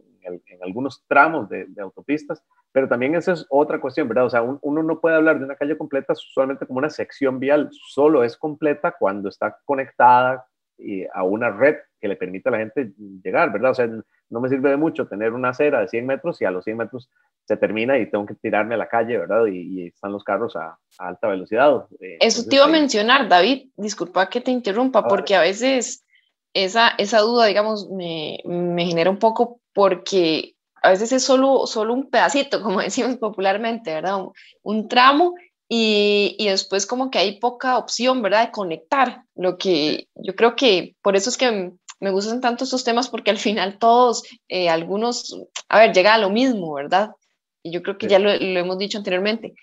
algunos 0.62 1.06
tramos 1.08 1.48
de, 1.50 1.68
autopistas, 1.80 2.44
pero 2.72 2.88
también 2.88 3.16
esa 3.16 3.34
es 3.34 3.46
otra 3.50 3.80
cuestión, 3.80 4.08
¿verdad? 4.08 4.26
O 4.26 4.30
sea, 4.30 4.42
uno 4.42 4.84
no 4.84 5.00
puede 5.00 5.16
hablar 5.16 5.38
de 5.38 5.46
una 5.46 5.56
calle 5.56 5.78
completa 5.78 6.14
solamente 6.16 6.66
como 6.66 6.80
una 6.80 6.90
sección 6.90 7.40
vial, 7.40 7.70
solo 7.72 8.24
es 8.24 8.36
completa 8.36 8.96
cuando 8.98 9.30
está 9.30 9.60
conectada 9.66 10.48
eh, 10.80 11.08
a 11.14 11.24
una 11.24 11.52
red 11.52 11.76
que 12.02 12.08
le 12.08 12.16
permite 12.16 12.50
a 12.50 12.54
la 12.54 12.58
gente 12.58 12.92
llegar, 13.24 13.54
¿verdad? 13.54 13.72
O 13.72 13.76
sea, 13.76 13.90
no 14.30 14.40
me 14.40 14.50
sirve 14.50 14.72
de 14.72 14.78
mucho 14.78 15.08
tener 15.08 15.34
una 15.34 15.50
acera 15.50 15.82
de 15.82 15.88
100 15.88 16.06
metros 16.06 16.42
y 16.42 16.46
a 16.46 16.52
los 16.52 16.64
100 16.64 16.78
metros 16.78 17.10
se 17.46 17.58
termina 17.58 17.98
y 17.98 18.10
tengo 18.10 18.26
que 18.26 18.34
tirarme 18.36 18.76
a 18.76 18.78
la 18.78 18.88
calle, 18.88 19.18
¿verdad? 19.18 19.46
Y, 19.46 19.88
están 19.88 20.12
los 20.12 20.24
carros 20.24 20.56
a, 20.56 20.78
alta 20.98 21.28
velocidad. 21.28 21.86
Eh, 22.00 22.18
Eso 22.20 22.48
te 22.48 22.56
iba 22.56 22.66
a 22.66 22.70
mencionar, 22.70 23.30
David, 23.30 23.70
disculpa 23.78 24.30
que 24.30 24.42
te 24.42 24.52
interrumpa, 24.52 25.08
porque 25.08 25.36
a 25.36 25.42
veces 25.42 26.04
esa, 26.54 26.90
esa 26.98 27.20
duda, 27.20 27.46
digamos, 27.46 27.90
me, 27.92 28.40
me, 28.46 28.86
genera 28.86 29.10
un 29.10 29.20
poco 29.20 29.60
porque 29.74 30.56
a 30.82 30.90
veces 30.90 31.12
es 31.12 31.24
solo, 31.24 31.68
solo 31.68 31.94
un 31.94 32.10
pedacito, 32.10 32.62
como 32.62 32.80
decimos 32.82 33.18
popularmente, 33.18 33.94
¿verdad? 33.94 34.18
Un, 34.18 34.32
un 34.64 34.88
tramo 34.88 35.36
y, 35.70 36.36
y, 36.40 36.48
después 36.48 36.88
como 36.88 37.12
que 37.12 37.20
hay 37.20 37.40
poca 37.40 37.78
opción, 37.78 38.22
¿verdad? 38.22 38.46
De 38.46 38.52
conectar, 38.52 39.24
lo 39.36 39.58
que 39.58 40.08
yo 40.16 40.36
creo 40.36 40.56
que 40.56 40.96
por 41.02 41.16
eso 41.16 41.30
es 41.30 41.38
que 41.38 41.74
me 42.00 42.12
gustan 42.12 42.42
tanto 42.42 42.64
estos 42.64 42.84
temas 42.84 43.10
porque 43.10 43.32
al 43.32 43.38
final 43.38 43.80
todos, 43.80 44.24
eh, 44.48 44.70
algunos, 44.70 45.36
a 45.70 45.80
ver, 45.80 45.94
llega 45.94 46.14
a 46.14 46.18
lo 46.18 46.30
mismo, 46.30 46.74
¿verdad? 46.74 47.12
Y 47.64 47.72
yo 47.72 47.82
creo 47.82 47.98
que 47.98 48.08
ya 48.08 48.20
lo, 48.20 48.30
hemos 48.30 48.78
dicho 48.78 48.98
anteriormente. 48.98 49.56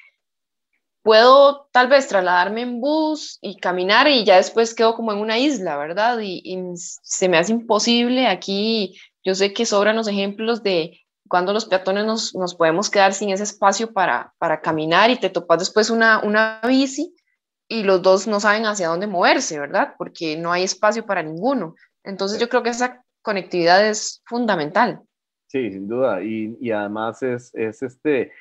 Puedo 1.02 1.68
tal 1.72 1.88
vez 1.88 2.08
trasladarme 2.08 2.62
en 2.62 2.80
bus 2.80 3.38
y 3.40 3.56
caminar 3.56 4.08
y 4.08 4.24
ya 4.24 4.36
después 4.36 4.74
quedo 4.74 4.94
como 4.94 5.12
en 5.12 5.18
una 5.18 5.38
isla, 5.38 5.76
¿verdad? 5.76 6.18
Y, 6.20 6.58
se 6.74 7.28
me 7.28 7.38
hace 7.38 7.52
imposible 7.52 8.26
aquí. 8.26 8.96
Yo 9.24 9.34
sé 9.34 9.52
que 9.52 9.66
sobran 9.66 9.96
los 9.96 10.08
ejemplos 10.08 10.62
de 10.62 11.00
cuando 11.28 11.52
los 11.52 11.66
peatones 11.66 12.04
nos, 12.04 12.34
nos 12.34 12.54
podemos 12.54 12.90
quedar 12.90 13.14
sin 13.14 13.30
ese 13.30 13.44
espacio 13.44 13.92
para, 13.92 14.34
para 14.38 14.60
caminar 14.60 15.10
y 15.10 15.16
te 15.16 15.30
topas 15.30 15.60
después 15.60 15.90
una, 15.90 16.20
una 16.22 16.60
bici 16.66 17.14
y 17.68 17.84
los 17.84 18.02
dos 18.02 18.26
no 18.26 18.38
saben 18.38 18.66
hacia 18.66 18.88
dónde 18.88 19.06
moverse, 19.06 19.58
¿verdad? 19.58 19.94
Porque 19.96 20.36
no 20.36 20.52
hay 20.52 20.64
espacio 20.64 21.06
para 21.06 21.22
ninguno. 21.22 21.74
Entonces 22.04 22.40
yo 22.40 22.48
creo 22.48 22.62
que 22.62 22.70
esa 22.70 23.04
conectividad 23.22 23.86
es 23.86 24.22
fundamental. 24.26 25.00
Sí, 25.46 25.70
sin 25.70 25.88
duda. 25.88 26.22
Y, 26.22 26.56
y 26.60 26.70
además 26.70 27.22
es, 27.22 27.54
es, 27.54 27.82
este, 27.82 28.32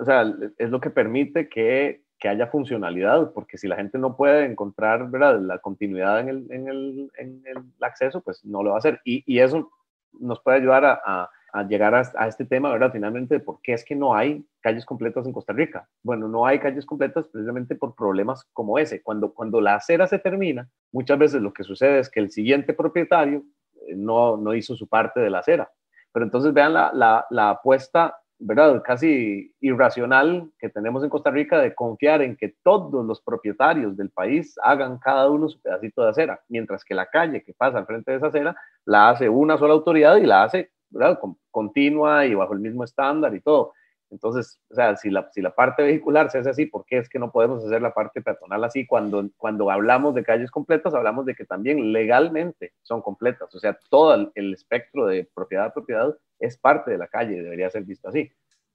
o 0.00 0.04
sea, 0.04 0.24
es 0.58 0.70
lo 0.70 0.80
que 0.80 0.90
permite 0.90 1.48
que, 1.48 2.02
que, 2.18 2.28
haya 2.28 2.46
funcionalidad, 2.46 3.32
porque 3.32 3.58
si 3.58 3.68
la 3.68 3.76
gente 3.76 3.98
no 3.98 4.16
puede 4.16 4.44
encontrar 4.44 5.10
¿verdad? 5.10 5.40
la 5.40 5.58
continuidad 5.58 6.20
en 6.20 6.28
el, 6.28 6.46
en, 6.50 6.68
el, 6.68 7.10
en 7.18 7.42
el, 7.46 7.64
acceso, 7.80 8.20
pues 8.20 8.44
no 8.44 8.62
lo 8.62 8.70
va 8.70 8.76
a 8.76 8.78
hacer. 8.78 9.00
Y, 9.04 9.24
y 9.26 9.40
eso 9.40 9.70
nos 10.18 10.40
puede 10.42 10.58
ayudar 10.58 10.84
a, 10.84 11.00
a, 11.04 11.30
a 11.58 11.66
llegar 11.66 11.94
a, 11.94 12.02
a, 12.16 12.28
este 12.28 12.44
tema, 12.44 12.70
¿verdad? 12.70 12.92
Finalmente, 12.92 13.40
por 13.40 13.60
qué 13.62 13.72
es 13.72 13.84
que 13.84 13.94
no 13.94 14.14
hay 14.14 14.44
calles 14.60 14.84
completas 14.84 15.26
en 15.26 15.32
Costa 15.32 15.52
Rica. 15.52 15.88
Bueno, 16.02 16.28
no 16.28 16.46
hay 16.46 16.58
calles 16.58 16.84
completas 16.84 17.28
precisamente 17.28 17.74
por 17.74 17.94
problemas 17.94 18.44
como 18.52 18.78
ese. 18.78 19.02
Cuando, 19.02 19.32
cuando 19.32 19.60
la 19.60 19.76
acera 19.76 20.06
se 20.06 20.18
termina, 20.18 20.68
muchas 20.92 21.18
veces 21.18 21.42
lo 21.42 21.52
que 21.52 21.64
sucede 21.64 21.98
es 21.98 22.10
que 22.10 22.20
el 22.20 22.30
siguiente 22.30 22.74
propietario 22.74 23.44
eh, 23.86 23.94
no, 23.96 24.36
no 24.36 24.54
hizo 24.54 24.76
su 24.76 24.88
parte 24.88 25.20
de 25.20 25.30
la 25.30 25.38
acera 25.38 25.70
pero 26.16 26.24
entonces 26.24 26.54
vean 26.54 26.72
la, 26.72 26.90
la, 26.94 27.26
la 27.28 27.50
apuesta, 27.50 28.18
¿verdad? 28.38 28.80
Casi 28.82 29.54
irracional 29.60 30.50
que 30.58 30.70
tenemos 30.70 31.04
en 31.04 31.10
Costa 31.10 31.30
Rica 31.30 31.58
de 31.60 31.74
confiar 31.74 32.22
en 32.22 32.38
que 32.38 32.54
todos 32.62 33.04
los 33.04 33.20
propietarios 33.20 33.98
del 33.98 34.08
país 34.08 34.58
hagan 34.62 34.96
cada 34.96 35.28
uno 35.28 35.46
su 35.50 35.60
pedacito 35.60 36.02
de 36.02 36.08
acera, 36.08 36.40
mientras 36.48 36.86
que 36.86 36.94
la 36.94 37.04
calle 37.04 37.44
que 37.44 37.52
pasa 37.52 37.76
al 37.76 37.84
frente 37.84 38.12
de 38.12 38.16
esa 38.16 38.28
acera 38.28 38.56
la 38.86 39.10
hace 39.10 39.28
una 39.28 39.58
sola 39.58 39.74
autoridad 39.74 40.16
y 40.16 40.24
la 40.24 40.44
hace, 40.44 40.70
¿verdad? 40.90 41.18
Continua 41.50 42.26
y 42.26 42.34
bajo 42.34 42.52
el 42.52 42.60
mismo 42.60 42.84
estándar 42.84 43.34
y 43.34 43.40
todo. 43.40 43.72
Entonces, 44.10 44.60
o 44.70 44.74
sea, 44.74 44.96
si 44.96 45.10
la, 45.10 45.28
si 45.32 45.42
la 45.42 45.54
parte 45.54 45.82
vehicular 45.82 46.30
se 46.30 46.38
hace 46.38 46.50
así, 46.50 46.66
¿por 46.66 46.84
qué 46.84 46.98
es 46.98 47.08
que 47.08 47.18
no 47.18 47.32
podemos 47.32 47.64
hacer 47.64 47.82
la 47.82 47.92
parte 47.92 48.22
peatonal 48.22 48.62
así? 48.62 48.86
Cuando, 48.86 49.28
cuando 49.36 49.70
hablamos 49.70 50.14
de 50.14 50.22
calles 50.22 50.50
completas, 50.50 50.94
hablamos 50.94 51.26
de 51.26 51.34
que 51.34 51.44
también 51.44 51.92
legalmente 51.92 52.72
son 52.82 53.02
completas. 53.02 53.52
O 53.54 53.58
sea, 53.58 53.76
todo 53.90 54.30
el, 54.34 54.54
espectro 54.54 55.06
de 55.06 55.28
propiedad 55.34 55.66
a 55.66 55.74
propiedad 55.74 56.14
es 56.38 56.56
parte 56.56 56.92
de 56.92 56.98
la 56.98 57.08
calle, 57.08 57.42
debería 57.42 57.70
ser 57.70 57.82
visto 57.82 58.08
así. 58.08 58.30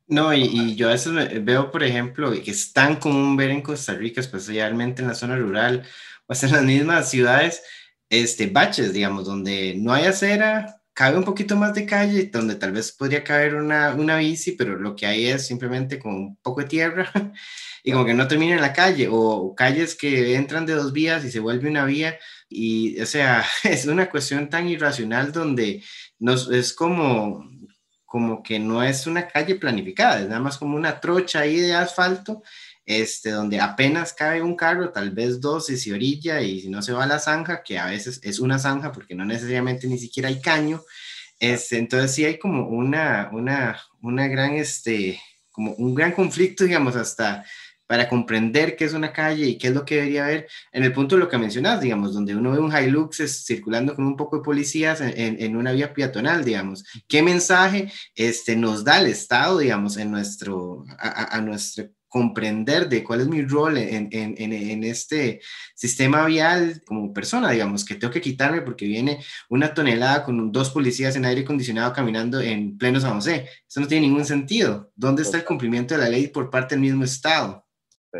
No, 0.07 0.33
y, 0.33 0.41
y, 0.41 0.75
yo 0.75 0.89
a 0.89 0.91
veces 0.91 1.45
veo, 1.45 1.71
por 1.71 1.83
ejemplo, 1.83 2.31
que 2.31 2.51
es 2.51 2.73
tan 2.73 2.97
común 2.97 3.37
ver 3.37 3.51
en 3.51 3.61
Costa 3.61 3.93
Rica, 3.93 4.19
especialmente 4.19 5.01
en 5.01 5.07
la 5.07 5.13
zona 5.13 5.37
rural, 5.37 5.83
o 6.27 6.33
hasta 6.33 6.47
en 6.47 6.51
las 6.51 6.63
mismas 6.63 7.09
ciudades, 7.09 7.63
este, 8.09 8.47
baches, 8.47 8.91
digamos, 8.91 9.25
donde 9.25 9.75
no 9.77 9.93
hay 9.93 10.05
acera, 10.05 10.80
cabe 10.93 11.17
un 11.17 11.23
poquito 11.23 11.55
más 11.55 11.73
de 11.73 11.85
calle, 11.85 12.29
donde 12.31 12.55
tal 12.55 12.71
vez 12.73 12.91
podría 12.91 13.23
caber 13.23 13.55
una, 13.55 13.93
una 13.95 14.17
bici, 14.17 14.53
pero 14.53 14.77
lo 14.77 14.95
que 14.95 15.05
hay 15.05 15.27
es 15.27 15.47
simplemente 15.47 15.99
con 15.99 16.13
un 16.13 16.35
poco 16.37 16.61
de 16.61 16.67
tierra 16.67 17.11
y 17.83 17.91
como 17.91 18.05
que 18.05 18.13
no 18.13 18.27
termina 18.27 18.55
en 18.55 18.61
la 18.61 18.73
calle, 18.73 19.07
o 19.11 19.55
calles 19.55 19.95
que 19.95 20.35
entran 20.35 20.65
de 20.65 20.73
dos 20.73 20.93
vías 20.93 21.23
y 21.25 21.31
se 21.31 21.39
vuelve 21.39 21.69
una 21.69 21.85
vía, 21.85 22.19
y 22.49 22.99
o 22.99 23.05
sea, 23.05 23.45
es 23.63 23.85
una 23.85 24.09
cuestión 24.09 24.49
tan 24.49 24.67
irracional 24.67 25.31
donde 25.31 25.83
nos, 26.19 26.51
es 26.51 26.73
como, 26.73 27.49
como 28.05 28.43
que 28.43 28.59
no 28.59 28.83
es 28.83 29.07
una 29.07 29.27
calle 29.27 29.55
planificada, 29.55 30.19
es 30.21 30.27
nada 30.27 30.41
más 30.41 30.57
como 30.57 30.75
una 30.75 30.99
trocha 30.99 31.39
ahí 31.41 31.59
de 31.59 31.73
asfalto 31.73 32.43
este, 32.91 33.29
donde 33.29 33.61
apenas 33.61 34.11
cabe 34.11 34.41
un 34.41 34.55
carro, 34.55 34.91
tal 34.91 35.11
vez 35.11 35.39
dos 35.39 35.69
y 35.69 35.77
se 35.77 35.93
orilla 35.93 36.41
y 36.41 36.59
si 36.59 36.69
no 36.69 36.81
se 36.81 36.91
va 36.91 37.05
a 37.05 37.07
la 37.07 37.19
zanja, 37.19 37.63
que 37.63 37.79
a 37.79 37.85
veces 37.85 38.19
es 38.21 38.39
una 38.39 38.59
zanja 38.59 38.91
porque 38.91 39.15
no 39.15 39.23
necesariamente 39.23 39.87
ni 39.87 39.97
siquiera 39.97 40.27
hay 40.27 40.41
caño, 40.41 40.81
este, 41.39 41.77
entonces 41.77 42.13
sí 42.13 42.25
hay 42.25 42.37
como 42.37 42.67
una, 42.67 43.29
una, 43.31 43.81
una 44.01 44.27
gran, 44.27 44.55
este, 44.55 45.21
como 45.51 45.71
un 45.75 45.95
gran 45.95 46.11
conflicto, 46.11 46.65
digamos, 46.65 46.97
hasta 46.97 47.45
para 47.87 48.09
comprender 48.09 48.75
qué 48.75 48.85
es 48.85 48.93
una 48.93 49.13
calle 49.13 49.45
y 49.45 49.57
qué 49.57 49.67
es 49.67 49.73
lo 49.73 49.85
que 49.85 49.95
debería 49.95 50.25
haber, 50.25 50.47
en 50.73 50.83
el 50.83 50.91
punto 50.91 51.15
de 51.15 51.21
lo 51.21 51.29
que 51.29 51.37
mencionas, 51.37 51.79
digamos, 51.79 52.13
donde 52.13 52.35
uno 52.35 52.51
ve 52.51 52.59
un 52.59 52.75
Hilux 52.75 53.23
circulando 53.45 53.95
con 53.95 54.05
un 54.05 54.17
poco 54.17 54.37
de 54.37 54.43
policías 54.43 54.99
en, 54.99 55.41
en, 55.41 55.55
una 55.55 55.71
vía 55.71 55.93
peatonal, 55.93 56.43
digamos, 56.43 56.83
¿qué 57.07 57.21
mensaje 57.21 57.91
este, 58.15 58.57
nos 58.57 58.83
da 58.83 58.99
el 58.99 59.07
Estado, 59.07 59.59
digamos, 59.59 59.95
en 59.97 60.11
nuestro, 60.11 60.83
a, 60.99 61.37
a 61.37 61.41
nuestro 61.41 61.89
comprender 62.11 62.89
de 62.89 63.05
cuál 63.05 63.21
es 63.21 63.27
mi 63.29 63.41
rol 63.41 63.77
en, 63.77 64.09
en, 64.11 64.35
en, 64.37 64.83
este 64.83 65.39
sistema 65.73 66.25
vial 66.25 66.81
como 66.85 67.13
persona, 67.13 67.49
digamos, 67.51 67.85
que 67.85 67.95
tengo 67.95 68.11
que 68.11 68.19
quitarme 68.19 68.61
porque 68.61 68.85
viene 68.85 69.19
una 69.49 69.73
tonelada 69.73 70.25
con 70.25 70.51
dos 70.51 70.71
policías 70.71 71.15
en 71.15 71.23
aire 71.23 71.43
acondicionado 71.43 71.93
caminando 71.93 72.41
en 72.41 72.77
pleno 72.77 72.99
San 72.99 73.13
José. 73.13 73.47
Eso 73.65 73.79
no 73.79 73.87
tiene 73.87 74.07
ningún 74.07 74.25
sentido. 74.25 74.91
¿Dónde 74.93 75.21
está 75.21 75.37
el 75.37 75.45
cumplimiento 75.45 75.95
de 75.95 76.01
la 76.01 76.09
ley 76.09 76.27
por 76.27 76.49
parte 76.49 76.75
del 76.75 76.81
mismo 76.81 77.05
Estado? 77.05 77.65
Sí, 78.11 78.19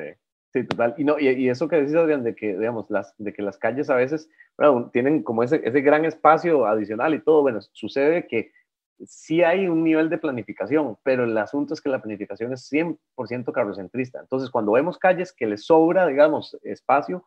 sí 0.54 0.64
total. 0.66 0.96
Y, 0.98 1.04
no, 1.04 1.20
y, 1.20 1.50
eso 1.50 1.68
que 1.68 1.76
decís, 1.76 1.94
Adrián, 1.94 2.24
de 2.24 2.34
que, 2.34 2.58
digamos, 2.58 2.86
las, 2.90 3.14
de 3.18 3.34
que 3.34 3.42
las 3.42 3.58
calles 3.58 3.90
a 3.90 3.96
veces 3.96 4.30
tienen 4.94 5.22
como 5.22 5.44
ese, 5.44 5.60
ese 5.66 5.82
gran 5.82 6.06
espacio 6.06 6.66
adicional 6.66 7.14
y 7.14 7.20
todo, 7.20 7.42
bueno, 7.42 7.60
sucede 7.74 8.26
que 8.26 8.54
sí 9.06 9.44
hay 9.44 9.68
un 9.68 9.84
nivel 9.84 10.10
de 10.10 10.18
planificación, 10.18 10.98
pero 11.04 11.24
el 11.24 11.38
asunto 11.38 11.74
es 11.74 11.82
que 11.82 11.90
la 11.90 12.02
planificación 12.02 12.54
es 12.54 12.72
100% 12.72 13.52
carrocentrista. 13.52 14.20
Entonces, 14.20 14.50
cuando 14.50 14.74
vemos 14.74 14.98
calles 14.98 15.34
que 15.34 15.48
les 15.48 15.66
sobra, 15.66 16.08
digamos, 16.08 16.58
espacio, 16.64 17.24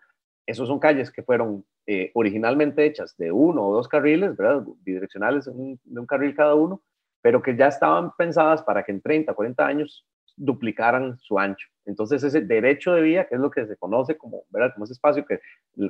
esos 0.46 0.68
son 0.68 0.78
calles 0.78 1.10
que 1.10 1.22
fueron 1.22 1.64
eh, 1.86 2.10
originalmente 2.14 2.84
hechas 2.84 3.16
de 3.16 3.32
uno 3.32 3.66
o 3.66 3.74
dos 3.74 3.88
carriles, 3.88 4.36
¿verdad? 4.36 4.64
Bidireccionales, 4.80 5.46
de 5.46 6.00
un 6.00 6.06
carril 6.06 6.34
cada 6.34 6.54
uno, 6.54 6.82
pero 7.22 7.42
que 7.42 7.56
ya 7.56 7.68
estaban 7.68 8.12
pensadas 8.16 8.62
para 8.62 8.82
que 8.82 8.92
en 8.92 9.00
30, 9.00 9.32
40 9.32 9.66
años 9.66 10.06
duplicaran 10.36 11.18
su 11.18 11.38
ancho. 11.38 11.68
Entonces, 11.86 12.22
ese 12.22 12.40
derecho 12.40 12.92
de 12.92 13.02
vía, 13.02 13.26
que 13.26 13.36
es 13.36 13.40
lo 13.40 13.50
que 13.50 13.66
se 13.66 13.76
conoce 13.76 14.16
como, 14.16 14.42
¿verdad? 14.50 14.72
como 14.74 14.84
ese 14.84 14.94
espacio 14.94 15.24
que, 15.24 15.40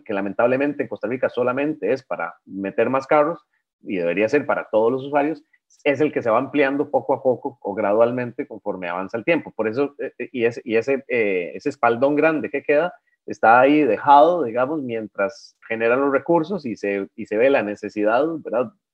que 0.05 0.15
lamentablemente 0.15 0.83
en 0.83 0.89
Costa 0.89 1.09
Rica 1.09 1.29
solamente 1.29 1.93
es 1.93 2.03
para 2.03 2.35
meter 2.45 2.91
más 2.91 3.07
carros 3.07 3.45
y 3.83 3.97
debería 3.97 4.29
ser 4.29 4.47
para 4.47 4.69
todos 4.71 4.93
los 4.93 5.05
usuarios, 5.05 5.43
es 5.85 6.01
el 6.01 6.13
que 6.13 6.23
se 6.23 6.31
va 6.31 6.39
ampliando 6.39 6.91
poco 6.91 7.15
a 7.15 7.23
poco 7.23 7.59
o 7.61 7.75
gradualmente 7.75 8.47
conforme 8.47 8.89
avanza 8.89 9.19
el 9.19 9.25
tiempo. 9.25 9.53
Por 9.53 9.69
eso, 9.69 9.95
eh, 9.99 10.13
eh, 10.19 10.29
y, 10.33 10.45
y 10.65 10.77
ese, 10.77 11.05
eh, 11.09 11.53
ese 11.55 11.69
espaldón 11.69 12.17
grande 12.17 12.51
que 12.51 12.63
queda 12.63 12.95
está 13.27 13.61
ahí 13.61 13.83
dejado, 13.83 14.45
digamos, 14.45 14.83
mientras 14.83 15.57
generan 15.69 16.01
los 16.01 16.13
recursos 16.13 16.65
y 16.67 16.77
se, 16.77 17.09
y 17.15 17.27
se 17.27 17.37
ve 17.37 17.51
la 17.51 17.63
necesidad. 17.63 18.25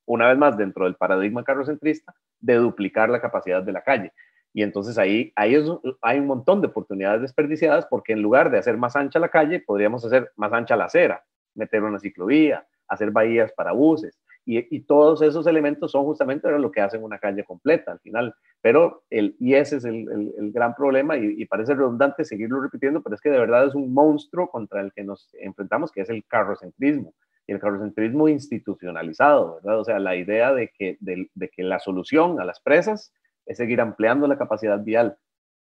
Una 0.07 0.29
vez 0.29 0.39
más, 0.39 0.57
dentro 0.57 0.85
del 0.85 0.97
paradigma 0.97 1.45
carrocentrista, 1.45 2.15
de 2.41 2.55
duplicar 2.55 3.09
la 3.11 3.21
capacidad 3.21 3.63
de 3.63 3.73
la 3.73 3.83
calle. 3.83 4.13
Y 4.53 4.63
entonces 4.63 4.99
ahí, 4.99 5.33
ahí 5.37 5.57
hay 6.03 6.19
un 6.19 6.27
montón 6.27 6.61
de 6.61 6.67
oportunidades 6.67 7.23
desperdiciadas 7.23 7.87
porque 7.87 8.15
en 8.15 8.23
lugar 8.23 8.51
de 8.51 8.59
hacer 8.59 8.77
más 8.77 8.97
ancha 8.97 9.21
la 9.21 9.29
calle, 9.29 9.61
podríamos 9.61 10.05
hacer 10.05 10.33
más 10.37 10.53
ancha 10.53 10.75
la 10.75 10.87
acera, 10.87 11.25
meter 11.55 11.85
una 11.85 12.01
ciclovía, 12.01 12.67
hacer 12.89 13.13
bahías 13.13 13.53
para 13.53 13.73
buses, 13.73 14.19
y, 14.59 14.81
todos 14.81 15.23
esos 15.23 15.47
elementos 15.47 15.93
son 15.93 16.05
justamente 16.05 16.51
lo 16.51 16.71
que 16.71 16.81
hacen 16.81 17.03
una 17.03 17.19
calle 17.19 17.45
completa. 17.45 17.93
Al 17.93 18.01
final, 18.01 18.35
Pero 18.61 19.05
el, 19.11 19.37
y 19.39 19.55
ese 19.55 19.77
es 19.77 19.85
el, 19.85 20.09
el, 20.39 20.53
gran 20.53 20.75
problema 20.75 21.17
y, 21.17 21.35
y, 21.39 21.47
parece 21.47 21.75
redundante 21.75 22.25
seguirlo 22.25 22.61
repitiendo, 22.61 23.03
pero 23.03 23.15
es 23.15 23.21
que 23.21 23.31
de 23.31 23.39
verdad 23.39 23.67
es 23.67 23.75
un 23.75 23.93
monstruo 23.93 24.49
contra 24.51 24.81
el 24.81 24.93
que 24.93 25.05
nos 25.05 25.35
enfrentamos, 25.41 25.93
que 25.93 26.01
es 26.03 26.11
el 26.11 26.25
carrocentrismo 26.27 27.15
y 27.47 27.53
el 27.53 27.61
carrocentrismo 27.61 28.29
institucionalizado, 28.29 29.57
¿verdad? 29.57 29.81
O 29.81 29.85
sea, 29.85 29.99
la 29.99 30.17
idea 30.17 30.53
de 30.53 30.69
que, 30.69 30.97
de, 31.01 31.29
de 31.35 31.49
que 31.49 31.63
la 31.63 31.79
solución 31.79 32.41
a 32.41 32.45
las 32.45 32.61
presas 32.61 33.13
es 33.47 33.59
seguir 33.59 33.81
ampliando 33.81 34.27
la 34.27 34.39
capacidad 34.39 34.79
vial. 34.79 35.17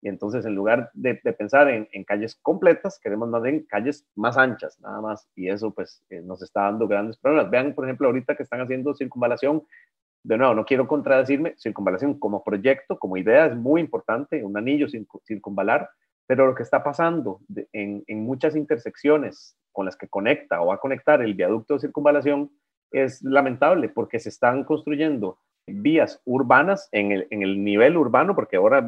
Y 0.05 0.09
entonces, 0.09 0.45
en 0.45 0.55
lugar 0.55 0.91
de, 0.93 1.15
pensar 1.15 1.71
en, 1.71 1.89
en, 1.91 2.05
calles 2.05 2.35
completas, 2.43 3.01
queremos 3.03 3.27
más 3.31 3.43
bien 3.43 3.65
calles 3.65 4.07
más 4.15 4.37
anchas, 4.37 4.79
nada 4.83 5.01
más. 5.01 5.27
Y 5.35 5.49
eso, 5.49 5.71
pues, 5.71 6.05
eh, 6.11 6.21
nos 6.21 6.43
está 6.43 6.65
dando 6.65 6.87
grandes 6.87 7.17
problemas. 7.17 7.51
Vean, 7.51 7.75
por 7.75 7.87
ejemplo, 7.87 8.09
ahorita 8.09 8.37
que 8.37 8.43
están 8.43 8.61
haciendo 8.61 8.95
circunvalación 8.95 9.65
de 10.23 10.37
nuevo, 10.37 10.53
no 10.53 10.67
quiero 10.67 10.87
contradecirme, 10.87 11.55
circunvalación 11.57 12.19
como 12.19 12.45
proyecto, 12.45 12.99
como 12.99 13.17
idea 13.17 13.47
es 13.47 13.57
muy 13.57 13.81
importante, 13.81 14.45
un 14.45 14.59
anillo 14.59 14.89
circunvalar, 15.25 15.89
pero 16.27 16.47
lo 16.47 16.55
que 16.55 16.65
está 16.65 16.85
pasando 16.85 17.41
en, 17.73 18.05
en, 18.07 18.25
muchas 18.25 18.57
intersecciones 18.57 19.57
con 19.73 19.87
las 19.87 19.97
que 19.97 20.09
conecta 20.09 20.61
o 20.61 20.67
va 20.67 20.75
a 20.75 20.79
conectar 20.81 21.23
el 21.23 21.33
viaducto 21.33 21.75
de 21.75 21.81
circunvalación 21.81 22.51
es 22.91 23.23
lamentable 23.23 23.89
porque 23.89 24.19
se 24.19 24.29
están 24.29 24.65
construyendo 24.65 25.39
vías 25.67 26.21
urbanas 26.25 26.89
en 26.93 27.13
el, 27.13 27.27
en 27.31 27.43
el 27.43 27.63
nivel 27.63 27.97
urbano, 27.97 28.35
porque 28.35 28.57
ahora 28.57 28.85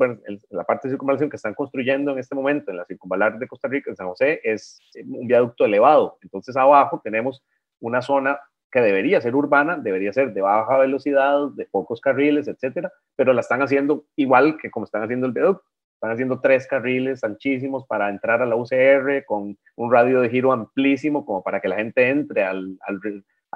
la 0.51 0.65
parte 0.65 0.89
de 0.89 0.93
circunvalación 0.93 1.31
que 1.31 1.37
están 1.37 1.55
construyendo 1.55 2.13
en 2.13 2.19
este 2.19 2.35
momento 2.35 2.71
en 2.71 2.77
la 2.77 2.85
circunvalar 2.85 3.39
de 3.39 3.49
Costa 3.49 3.69
Rica, 3.69 3.91
en 3.91 3.97
San 3.97 4.09
José, 4.09 4.41
es 4.45 4.79
un 5.05 5.27
viaducto 5.27 5.65
elevado. 5.65 6.19
Entonces 6.23 6.57
abajo 6.57 7.01
tenemos 7.03 7.43
una 7.81 8.03
zona 8.03 8.39
que 8.71 8.81
debería 8.81 9.21
ser 9.21 9.35
urbana, 9.35 9.77
debería 9.77 10.13
ser 10.13 10.35
de 10.35 10.43
baja 10.43 10.77
velocidad, 10.79 11.49
de 11.55 11.67
pocos 11.67 12.01
carriles, 12.01 12.49
etcétera, 12.49 12.93
pero 13.15 13.33
la 13.33 13.41
están 13.41 13.63
haciendo 13.63 14.05
igual 14.17 14.59
que 14.59 14.71
como 14.71 14.85
están 14.85 15.03
haciendo 15.03 15.27
el 15.27 15.33
viaducto. 15.33 15.65
Están 15.95 16.11
haciendo 16.11 16.41
tres 16.43 16.67
carriles 16.67 17.25
anchísimos 17.25 17.87
para 17.87 18.11
entrar 18.11 18.43
a 18.43 18.47
la 18.47 18.55
UCR 18.55 19.25
con 19.25 19.57
un 19.77 19.93
radio 19.93 20.21
de 20.21 20.29
giro 20.29 20.53
amplísimo 20.53 21.25
como 21.25 21.43
para 21.43 21.61
que 21.61 21.69
la 21.69 21.77
gente 21.77 22.11
entre 22.11 22.45
al, 22.45 22.79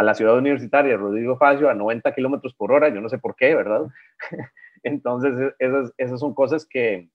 a 0.01 0.03
la 0.03 0.15
ciudad 0.15 0.39
universitaria 0.39 0.97
Rodrigo 0.97 1.37
Facio 1.37 1.69
a 1.69 1.75
90 1.75 2.15
kilómetros 2.15 2.55
por 2.55 2.73
hora. 2.73 2.89
Yo 2.89 3.03
no 3.03 3.11
sé 3.11 3.19
por 3.19 3.37
qué, 3.37 3.55
¿verdad? 3.55 3.83
Entonces, 4.83 5.35
e, 5.39 5.55
esas, 5.59 5.93
esas 5.99 6.21
son 6.21 6.35
cosas 6.35 6.65
que, 6.65 7.11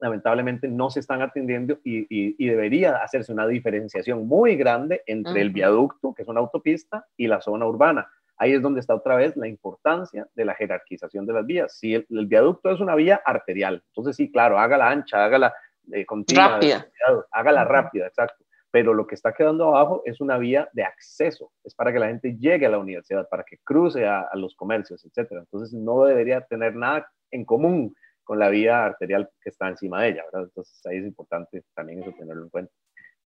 lamentablemente 0.00 0.68
no 0.68 0.90
se 0.90 1.00
están 1.00 1.22
atendiendo 1.22 1.80
y, 1.82 2.00
y, 2.02 2.36
y, 2.38 2.48
debería 2.48 2.98
hacerse 2.98 3.32
una 3.32 3.48
diferenciación 3.48 4.28
muy 4.28 4.56
grande 4.56 5.02
entre 5.06 5.32
uh 5.32 5.36
-huh. 5.36 5.40
el 5.40 5.50
viaducto, 5.50 6.14
que 6.14 6.22
es 6.22 6.28
una 6.28 6.40
autopista, 6.40 7.06
y 7.16 7.26
la 7.26 7.40
zona 7.40 7.66
urbana. 7.66 8.06
Ahí 8.36 8.52
es 8.52 8.62
donde 8.62 8.78
está 8.80 8.94
otra 8.94 9.16
vez 9.16 9.34
la 9.36 9.48
importancia 9.48 10.28
de 10.34 10.44
la 10.44 10.54
jerarquización 10.54 11.26
de 11.26 11.32
las 11.32 11.46
vías. 11.46 11.78
Si 11.78 11.94
el, 11.94 12.06
el 12.10 12.26
viaducto 12.26 12.70
es 12.70 12.78
una 12.78 12.94
vía 12.94 13.20
arterial, 13.24 13.82
entonces 13.88 14.14
sí, 14.16 14.30
claro, 14.30 14.58
hágala 14.58 14.90
ancha, 14.90 15.24
hágala 15.24 15.52
eh, 15.90 16.04
continua, 16.04 16.48
rápida. 16.48 16.86
hágala 17.32 17.64
rápida, 17.64 18.06
exacto. 18.06 18.44
Pero 18.78 18.94
lo 18.94 19.08
que 19.08 19.16
está 19.16 19.32
quedando 19.32 19.66
abajo 19.66 20.02
es 20.04 20.20
una 20.20 20.38
vía 20.38 20.68
de 20.72 20.84
acceso, 20.84 21.50
es 21.64 21.74
para 21.74 21.92
que 21.92 21.98
la 21.98 22.06
gente 22.06 22.36
llegue 22.38 22.64
a 22.66 22.68
la 22.68 22.78
universidad, 22.78 23.28
para 23.28 23.42
que 23.42 23.58
cruce 23.64 24.06
a, 24.06 24.20
a 24.20 24.36
los 24.36 24.54
comercios, 24.54 25.04
etcétera. 25.04 25.40
Entonces 25.40 25.72
no 25.72 26.04
debería 26.04 26.42
tener 26.42 26.76
nada 26.76 27.10
en 27.32 27.44
común 27.44 27.92
con 28.22 28.38
la 28.38 28.50
vía 28.50 28.84
arterial 28.84 29.28
que 29.42 29.50
está 29.50 29.68
encima 29.68 30.02
de 30.02 30.10
ella, 30.10 30.22
¿verdad? 30.26 30.48
Entonces 30.48 30.80
ahí 30.86 30.98
es 30.98 31.04
importante 31.04 31.64
también 31.74 32.02
eso 32.02 32.12
tenerlo 32.16 32.44
en 32.44 32.50
cuenta. 32.50 32.72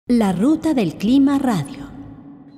La 0.06 0.32
Ruta 0.32 0.72
del 0.72 0.94
Clima 0.94 1.38
Radio. 1.38 1.90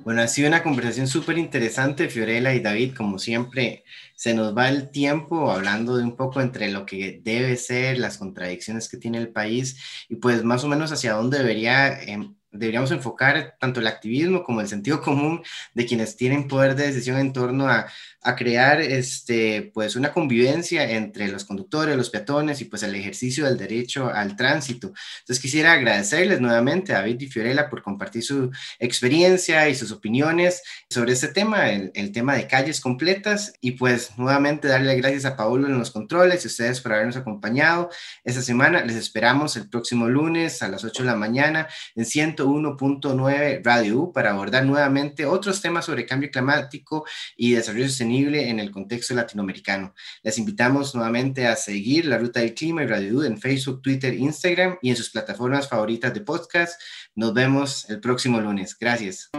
Bueno, 0.05 0.21
ha 0.21 0.27
sido 0.27 0.47
una 0.47 0.63
conversación 0.63 1.07
súper 1.07 1.37
interesante, 1.37 2.07
Fiorella 2.07 2.53
y 2.53 2.59
David, 2.61 2.93
como 2.95 3.19
siempre, 3.19 3.83
se 4.15 4.35
nos 4.35 4.55
va 4.55 4.69
el 4.69 4.91
tiempo 4.91 5.51
hablando 5.51 5.97
de 5.97 6.03
un 6.03 6.15
poco 6.15 6.39
entre 6.39 6.71
lo 6.71 6.85
que 6.85 7.19
debe 7.23 7.57
ser, 7.57 7.97
las 7.97 8.19
contradicciones 8.19 8.87
que 8.87 8.97
tiene 8.97 9.17
el 9.17 9.33
país 9.33 10.05
y 10.07 10.17
pues 10.17 10.43
más 10.43 10.63
o 10.63 10.67
menos 10.69 10.93
hacia 10.93 11.13
dónde 11.13 11.39
debería... 11.39 11.99
Eh, 12.03 12.31
deberíamos 12.57 12.91
enfocar 12.91 13.55
tanto 13.59 13.79
el 13.79 13.87
activismo 13.87 14.43
como 14.43 14.61
el 14.61 14.67
sentido 14.67 15.01
común 15.01 15.43
de 15.73 15.85
quienes 15.85 16.15
tienen 16.15 16.47
poder 16.47 16.75
de 16.75 16.87
decisión 16.87 17.17
en 17.17 17.33
torno 17.33 17.67
a, 17.67 17.87
a 18.25 18.35
crear 18.35 18.81
este, 18.81 19.69
pues 19.71 19.95
una 19.95 20.11
convivencia 20.11 20.89
entre 20.89 21.27
los 21.27 21.45
conductores, 21.45 21.95
los 21.95 22.09
peatones 22.09 22.59
y 22.59 22.65
pues 22.65 22.81
el 22.81 22.95
ejercicio 22.95 23.45
del 23.45 23.55
derecho 23.55 24.09
al 24.09 24.35
tránsito. 24.35 24.93
Entonces 25.19 25.39
quisiera 25.39 25.73
agradecerles 25.73 26.41
nuevamente 26.41 26.91
a 26.91 26.97
David 26.97 27.21
y 27.21 27.27
Fiorella 27.27 27.69
por 27.69 27.83
compartir 27.83 28.23
su 28.23 28.51
experiencia 28.79 29.69
y 29.69 29.75
sus 29.75 29.91
opiniones 29.91 30.63
sobre 30.89 31.13
este 31.13 31.27
tema, 31.27 31.69
el, 31.69 31.91
el 31.93 32.11
tema 32.11 32.35
de 32.35 32.47
calles 32.47 32.81
completas 32.81 33.53
y 33.61 33.71
pues 33.71 34.17
nuevamente 34.17 34.67
darle 34.67 34.95
gracias 34.95 35.25
a 35.25 35.35
Paulo 35.35 35.67
en 35.67 35.77
los 35.77 35.91
controles 35.91 36.43
y 36.43 36.47
a 36.47 36.49
ustedes 36.49 36.81
por 36.81 36.93
habernos 36.93 37.17
acompañado 37.17 37.91
esta 38.23 38.41
semana. 38.41 38.83
Les 38.83 38.95
esperamos 38.95 39.55
el 39.55 39.69
próximo 39.69 40.07
lunes 40.07 40.63
a 40.63 40.67
las 40.67 40.83
8 40.83 41.03
de 41.03 41.09
la 41.09 41.15
mañana 41.15 41.67
en 41.93 42.05
101.9 42.05 43.61
Radio 43.63 43.99
U 43.99 44.11
para 44.11 44.31
abordar 44.31 44.65
nuevamente 44.65 45.27
otros 45.27 45.61
temas 45.61 45.85
sobre 45.85 46.07
cambio 46.07 46.31
climático 46.31 47.05
y 47.37 47.53
desarrollo 47.53 47.87
sostenible 48.15 48.49
en 48.49 48.59
el 48.59 48.71
contexto 48.71 49.13
latinoamericano. 49.13 49.93
Les 50.23 50.37
invitamos 50.37 50.95
nuevamente 50.95 51.47
a 51.47 51.55
seguir 51.55 52.05
la 52.05 52.17
Ruta 52.17 52.39
del 52.39 52.53
Clima 52.53 52.83
y 52.83 52.87
Radio 52.87 53.23
en 53.23 53.37
Facebook, 53.37 53.81
Twitter, 53.81 54.13
Instagram 54.13 54.77
y 54.81 54.89
en 54.89 54.95
sus 54.95 55.09
plataformas 55.09 55.67
favoritas 55.67 56.13
de 56.13 56.21
podcast. 56.21 56.79
Nos 57.15 57.33
vemos 57.33 57.89
el 57.89 57.99
próximo 57.99 58.39
lunes. 58.39 58.77
Gracias. 58.79 59.29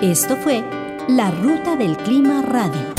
Esto 0.00 0.36
fue 0.36 0.64
La 1.08 1.30
Ruta 1.42 1.76
del 1.76 1.96
Clima 1.98 2.42
Radio. 2.42 2.94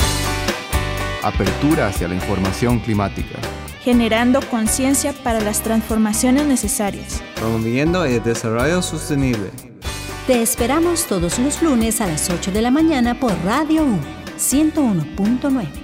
Apertura 1.22 1.88
hacia 1.88 2.08
la 2.08 2.14
información 2.14 2.80
climática. 2.80 3.38
Generando 3.82 4.40
conciencia 4.48 5.12
para 5.12 5.40
las 5.40 5.62
transformaciones 5.62 6.46
necesarias. 6.46 7.22
Promoviendo 7.34 8.04
el 8.04 8.22
desarrollo 8.22 8.82
sostenible. 8.82 9.50
Te 10.26 10.40
esperamos 10.40 11.08
todos 11.08 11.40
los 11.40 11.60
lunes 11.62 12.00
a 12.00 12.06
las 12.06 12.30
8 12.30 12.52
de 12.52 12.62
la 12.62 12.70
mañana 12.70 13.18
por 13.18 13.32
Radio 13.44 13.82
U 13.82 13.98
101.9. 14.38 15.81